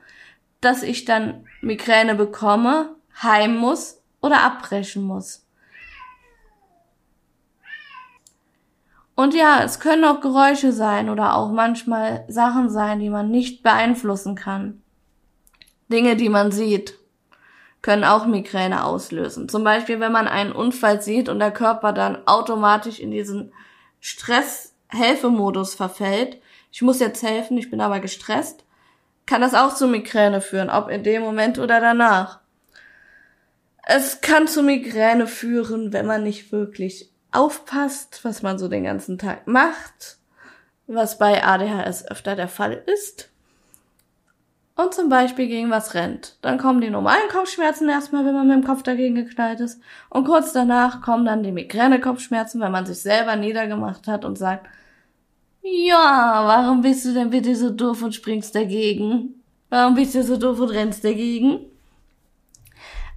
dass 0.61 0.83
ich 0.83 1.05
dann 1.05 1.45
Migräne 1.61 2.15
bekomme, 2.15 2.95
heim 3.21 3.57
muss 3.57 4.01
oder 4.21 4.41
abbrechen 4.41 5.03
muss. 5.03 5.45
Und 9.15 9.33
ja, 9.33 9.63
es 9.63 9.79
können 9.79 10.03
auch 10.03 10.19
Geräusche 10.19 10.73
sein 10.73 11.09
oder 11.09 11.35
auch 11.35 11.51
manchmal 11.51 12.25
Sachen 12.27 12.69
sein, 12.69 12.99
die 12.99 13.09
man 13.09 13.31
nicht 13.31 13.63
beeinflussen 13.63 14.35
kann. 14.35 14.81
Dinge, 15.89 16.15
die 16.15 16.29
man 16.29 16.51
sieht, 16.51 16.99
können 17.85 18.03
auch 18.03 18.25
Migräne 18.25 18.83
auslösen. 18.83 19.47
Zum 19.47 19.63
Beispiel, 19.63 19.99
wenn 19.99 20.11
man 20.11 20.27
einen 20.27 20.53
Unfall 20.53 21.03
sieht 21.03 21.29
und 21.29 21.37
der 21.37 21.51
Körper 21.51 21.93
dann 21.93 22.27
automatisch 22.27 22.99
in 22.99 23.11
diesen 23.11 23.53
Stress-Helfemodus 23.99 25.75
verfällt. 25.75 26.41
Ich 26.71 26.81
muss 26.81 26.99
jetzt 26.99 27.21
helfen, 27.21 27.59
ich 27.59 27.69
bin 27.69 27.81
aber 27.81 27.99
gestresst. 27.99 28.63
Kann 29.27 29.41
das 29.41 29.53
auch 29.53 29.75
zu 29.75 29.87
Migräne 29.87 30.41
führen, 30.41 30.71
ob 30.71 30.89
in 30.89 31.03
dem 31.03 31.21
Moment 31.21 31.59
oder 31.59 31.79
danach. 31.79 32.39
Es 33.83 34.19
kann 34.19 34.47
zu 34.47 34.63
Migräne 34.63 35.27
führen, 35.27 35.93
wenn 35.93 36.07
man 36.07 36.23
nicht 36.23 36.51
wirklich 36.51 37.11
aufpasst, 37.31 38.21
was 38.23 38.41
man 38.41 38.57
so 38.57 38.67
den 38.67 38.85
ganzen 38.85 39.19
Tag 39.19 39.45
macht, 39.45 40.17
was 40.87 41.19
bei 41.19 41.43
ADHS 41.43 42.09
öfter 42.09 42.35
der 42.35 42.47
Fall 42.47 42.83
ist. 42.87 43.29
Und 44.77 44.93
zum 44.93 45.07
Beispiel 45.07 45.47
gegen 45.47 45.69
was 45.69 45.93
rennt. 45.93 46.37
Dann 46.41 46.57
kommen 46.57 46.81
die 46.81 46.89
normalen 46.89 47.29
Kopfschmerzen 47.29 47.87
erstmal, 47.87 48.25
wenn 48.25 48.33
man 48.33 48.47
mit 48.47 48.57
dem 48.57 48.65
Kopf 48.65 48.83
dagegen 48.83 49.15
geknallt 49.15 49.61
ist. 49.61 49.81
Und 50.09 50.25
kurz 50.25 50.51
danach 50.51 51.01
kommen 51.01 51.25
dann 51.25 51.43
die 51.43 51.53
Migräne-Kopfschmerzen, 51.53 52.59
wenn 52.59 52.73
man 52.73 52.85
sich 52.85 52.99
selber 52.99 53.37
niedergemacht 53.37 54.07
hat 54.07 54.25
und 54.25 54.37
sagt, 54.37 54.67
ja, 55.61 56.43
warum 56.45 56.81
bist 56.81 57.05
du 57.05 57.13
denn 57.13 57.29
bitte 57.29 57.55
so 57.55 57.69
doof 57.69 58.03
und 58.03 58.13
springst 58.13 58.53
dagegen? 58.53 59.41
Warum 59.69 59.95
bist 59.95 60.13
du 60.13 60.23
so 60.23 60.37
doof 60.37 60.59
und 60.59 60.69
rennst 60.69 61.05
dagegen? 61.05 61.65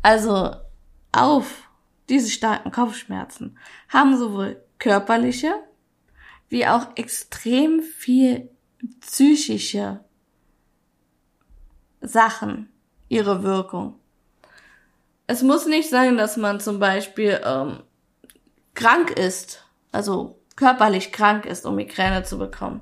Also, 0.03 0.53
auf 1.13 1.69
diese 2.09 2.31
starken 2.31 2.71
Kopfschmerzen 2.71 3.59
haben 3.89 4.17
sowohl 4.17 4.63
körperliche 4.79 5.55
wie 6.49 6.67
auch 6.67 6.97
extrem 6.97 7.83
viel 7.83 8.49
psychische 9.01 10.01
Sachen 12.01 12.69
ihre 13.09 13.43
Wirkung. 13.43 13.95
Es 15.27 15.43
muss 15.43 15.67
nicht 15.67 15.91
sein, 15.91 16.17
dass 16.17 16.37
man 16.37 16.61
zum 16.61 16.79
Beispiel 16.79 17.41
ähm, 17.45 17.81
krank 18.75 19.11
ist, 19.11 19.65
also 19.93 20.39
körperlich 20.57 21.13
krank 21.13 21.45
ist, 21.45 21.67
um 21.67 21.77
Migräne 21.77 22.25
zu 22.25 22.39
bekommen. 22.39 22.81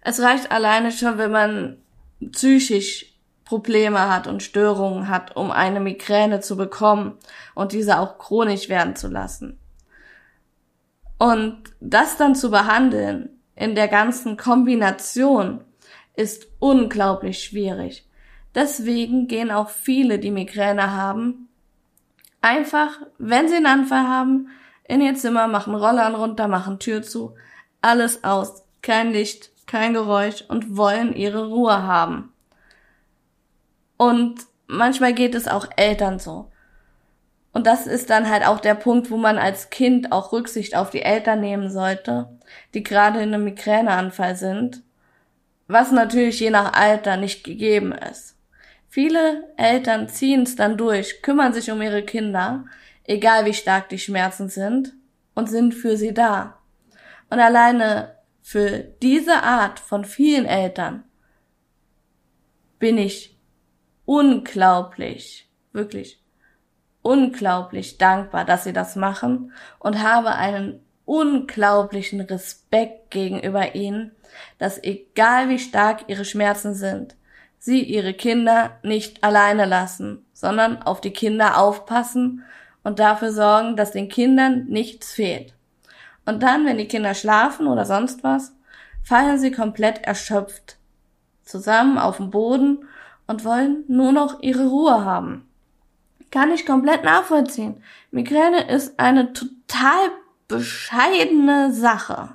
Es 0.00 0.20
reicht 0.20 0.50
alleine 0.50 0.92
schon, 0.92 1.18
wenn 1.18 1.30
man 1.30 1.78
psychisch 2.32 3.14
Probleme 3.44 4.10
hat 4.10 4.26
und 4.26 4.42
Störungen 4.42 5.08
hat, 5.08 5.36
um 5.36 5.50
eine 5.50 5.80
Migräne 5.80 6.40
zu 6.40 6.56
bekommen 6.56 7.18
und 7.54 7.72
diese 7.72 7.98
auch 7.98 8.18
chronisch 8.18 8.68
werden 8.68 8.96
zu 8.96 9.08
lassen. 9.08 9.58
Und 11.18 11.62
das 11.80 12.16
dann 12.16 12.34
zu 12.34 12.50
behandeln 12.50 13.30
in 13.54 13.74
der 13.74 13.88
ganzen 13.88 14.36
Kombination 14.36 15.62
ist 16.16 16.48
unglaublich 16.58 17.42
schwierig. 17.44 18.06
Deswegen 18.54 19.26
gehen 19.26 19.50
auch 19.50 19.68
viele, 19.68 20.18
die 20.18 20.30
Migräne 20.30 20.92
haben, 20.92 21.48
einfach, 22.40 23.00
wenn 23.18 23.48
sie 23.48 23.56
einen 23.56 23.66
Anfall 23.66 24.06
haben, 24.06 24.48
in 24.86 25.00
ihr 25.00 25.14
Zimmer, 25.14 25.48
machen 25.48 25.74
Rollern 25.74 26.14
runter, 26.14 26.46
machen 26.46 26.78
Tür 26.78 27.02
zu, 27.02 27.34
alles 27.80 28.22
aus, 28.22 28.64
kein 28.82 29.12
Licht, 29.12 29.50
kein 29.66 29.94
Geräusch 29.94 30.44
und 30.46 30.76
wollen 30.76 31.14
ihre 31.14 31.48
Ruhe 31.48 31.82
haben. 31.82 32.32
Und 33.96 34.40
manchmal 34.66 35.14
geht 35.14 35.34
es 35.34 35.48
auch 35.48 35.66
Eltern 35.76 36.18
so. 36.18 36.50
Und 37.52 37.66
das 37.66 37.86
ist 37.86 38.10
dann 38.10 38.28
halt 38.28 38.46
auch 38.46 38.60
der 38.60 38.74
Punkt, 38.74 39.10
wo 39.10 39.16
man 39.16 39.38
als 39.38 39.70
Kind 39.70 40.12
auch 40.12 40.32
Rücksicht 40.32 40.76
auf 40.76 40.90
die 40.90 41.02
Eltern 41.02 41.40
nehmen 41.40 41.70
sollte, 41.70 42.28
die 42.74 42.82
gerade 42.82 43.22
in 43.22 43.32
einem 43.32 43.44
Migräneanfall 43.44 44.36
sind, 44.36 44.82
was 45.68 45.92
natürlich 45.92 46.40
je 46.40 46.50
nach 46.50 46.72
Alter 46.74 47.16
nicht 47.16 47.44
gegeben 47.44 47.92
ist. 47.92 48.33
Viele 48.94 49.52
Eltern 49.56 50.08
ziehen 50.08 50.42
es 50.42 50.54
dann 50.54 50.76
durch, 50.76 51.20
kümmern 51.20 51.52
sich 51.52 51.68
um 51.72 51.82
ihre 51.82 52.04
Kinder, 52.04 52.64
egal 53.02 53.44
wie 53.44 53.52
stark 53.52 53.88
die 53.88 53.98
Schmerzen 53.98 54.48
sind, 54.48 54.92
und 55.34 55.50
sind 55.50 55.74
für 55.74 55.96
sie 55.96 56.14
da. 56.14 56.60
Und 57.28 57.40
alleine 57.40 58.14
für 58.40 58.84
diese 59.02 59.42
Art 59.42 59.80
von 59.80 60.04
vielen 60.04 60.46
Eltern 60.46 61.02
bin 62.78 62.96
ich 62.96 63.36
unglaublich, 64.04 65.50
wirklich 65.72 66.22
unglaublich 67.02 67.98
dankbar, 67.98 68.44
dass 68.44 68.62
sie 68.62 68.72
das 68.72 68.94
machen 68.94 69.50
und 69.80 70.04
habe 70.04 70.36
einen 70.36 70.78
unglaublichen 71.04 72.20
Respekt 72.20 73.10
gegenüber 73.10 73.74
ihnen, 73.74 74.12
dass 74.58 74.80
egal 74.84 75.48
wie 75.48 75.58
stark 75.58 76.04
ihre 76.06 76.24
Schmerzen 76.24 76.74
sind, 76.74 77.16
sie 77.64 77.82
ihre 77.82 78.12
Kinder 78.12 78.72
nicht 78.82 79.24
alleine 79.24 79.64
lassen, 79.64 80.22
sondern 80.34 80.82
auf 80.82 81.00
die 81.00 81.14
Kinder 81.14 81.56
aufpassen 81.56 82.44
und 82.82 82.98
dafür 82.98 83.32
sorgen, 83.32 83.74
dass 83.74 83.90
den 83.90 84.10
Kindern 84.10 84.66
nichts 84.66 85.14
fehlt. 85.14 85.54
Und 86.26 86.42
dann, 86.42 86.66
wenn 86.66 86.76
die 86.76 86.88
Kinder 86.88 87.14
schlafen 87.14 87.66
oder 87.66 87.86
sonst 87.86 88.22
was, 88.22 88.54
fallen 89.02 89.38
sie 89.38 89.50
komplett 89.50 90.04
erschöpft 90.04 90.76
zusammen 91.42 91.96
auf 91.96 92.18
den 92.18 92.30
Boden 92.30 92.84
und 93.26 93.46
wollen 93.46 93.84
nur 93.88 94.12
noch 94.12 94.42
ihre 94.42 94.66
Ruhe 94.66 95.02
haben. 95.02 95.48
Kann 96.30 96.52
ich 96.52 96.66
komplett 96.66 97.02
nachvollziehen. 97.02 97.82
Migräne 98.10 98.68
ist 98.68 99.00
eine 99.00 99.32
total 99.32 100.10
bescheidene 100.48 101.72
Sache. 101.72 102.32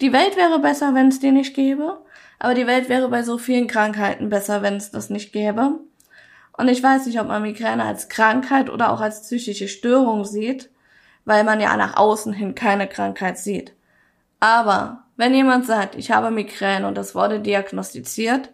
Die 0.00 0.12
Welt 0.12 0.36
wäre 0.36 0.60
besser, 0.60 0.94
wenn 0.94 1.08
es 1.08 1.18
die 1.18 1.32
nicht 1.32 1.54
gäbe, 1.54 2.03
aber 2.44 2.52
die 2.52 2.66
Welt 2.66 2.90
wäre 2.90 3.08
bei 3.08 3.22
so 3.22 3.38
vielen 3.38 3.68
Krankheiten 3.68 4.28
besser, 4.28 4.60
wenn 4.60 4.74
es 4.74 4.90
das 4.90 5.08
nicht 5.08 5.32
gäbe. 5.32 5.80
Und 6.52 6.68
ich 6.68 6.82
weiß 6.82 7.06
nicht, 7.06 7.18
ob 7.18 7.26
man 7.26 7.40
Migräne 7.40 7.82
als 7.82 8.10
Krankheit 8.10 8.68
oder 8.68 8.92
auch 8.92 9.00
als 9.00 9.22
psychische 9.22 9.66
Störung 9.66 10.26
sieht, 10.26 10.68
weil 11.24 11.42
man 11.44 11.58
ja 11.58 11.74
nach 11.78 11.96
außen 11.96 12.34
hin 12.34 12.54
keine 12.54 12.86
Krankheit 12.86 13.38
sieht. 13.38 13.72
Aber 14.40 15.04
wenn 15.16 15.32
jemand 15.32 15.64
sagt, 15.64 15.94
ich 15.94 16.10
habe 16.10 16.30
Migräne 16.30 16.86
und 16.86 16.98
das 16.98 17.14
wurde 17.14 17.40
diagnostiziert, 17.40 18.52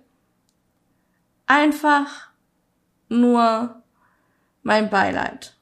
einfach 1.48 2.30
nur 3.08 3.82
mein 4.62 4.88
Beileid. 4.88 5.56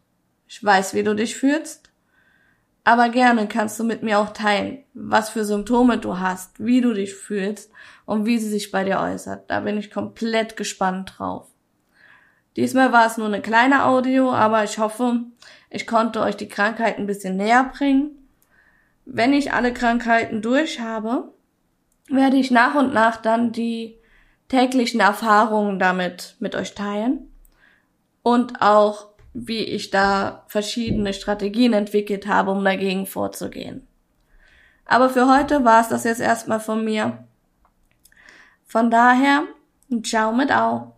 Ich 0.49 0.63
weiß, 0.63 0.93
wie 0.93 1.03
du 1.03 1.15
dich 1.15 1.35
fühlst, 1.35 1.88
aber 2.89 3.11
gerne 3.11 3.47
kannst 3.49 3.79
du 3.79 3.85
mit 3.85 4.03
mir 4.03 4.19
auch 4.19 4.31
teilen, 4.31 4.83
was 4.95 5.29
für 5.29 5.45
Symptome 5.45 5.99
du 5.99 6.21
hast, 6.21 6.59
wie 6.65 6.81
du 6.81 6.95
dich 6.95 7.15
fühlst 7.15 7.71
und 8.07 8.25
wie 8.25 8.39
sie 8.39 8.49
sich 8.49 8.71
bei 8.71 8.83
dir 8.83 8.99
äußert. 8.99 9.51
Da 9.51 9.61
bin 9.61 9.77
ich 9.77 9.91
komplett 9.91 10.57
gespannt 10.57 11.17
drauf. 11.19 11.49
Diesmal 12.57 12.91
war 12.91 13.05
es 13.05 13.19
nur 13.19 13.27
eine 13.27 13.43
kleine 13.43 13.85
Audio, 13.85 14.33
aber 14.33 14.65
ich 14.65 14.79
hoffe, 14.79 15.21
ich 15.69 15.87
konnte 15.87 16.23
euch 16.23 16.39
die 16.39 16.49
Krankheit 16.49 16.97
ein 16.97 17.07
bisschen 17.07 17.37
näher 17.37 17.71
bringen. 17.77 18.27
Wenn 19.05 19.35
ich 19.35 19.53
alle 19.53 19.75
Krankheiten 19.75 20.41
durch 20.41 20.81
habe, 20.81 21.31
werde 22.09 22.39
ich 22.39 22.51
nach 22.51 22.75
und 22.75 22.95
nach 22.95 23.19
dann 23.19 23.53
die 23.53 23.99
täglichen 24.49 25.01
Erfahrungen 25.01 25.79
damit 25.79 26.37
mit 26.41 26.55
euch 26.55 26.75
teilen 26.75 27.31
und 28.23 28.63
auch 28.63 29.08
wie 29.47 29.65
ich 29.65 29.91
da 29.91 30.45
verschiedene 30.49 31.13
Strategien 31.13 31.73
entwickelt 31.73 32.27
habe, 32.27 32.51
um 32.51 32.65
dagegen 32.65 33.07
vorzugehen. 33.07 33.87
Aber 34.85 35.11
für 35.11 35.29
heute 35.29 35.65
war 35.65 35.81
es 35.83 35.89
das 35.89 36.05
jetzt 36.05 36.21
erstmal 36.21 36.61
von 36.61 36.85
mir. 36.85 37.25
Von 38.67 38.91
daher, 38.91 39.45
ciao 40.03 40.33
mit 40.33 40.51
au. 40.51 40.98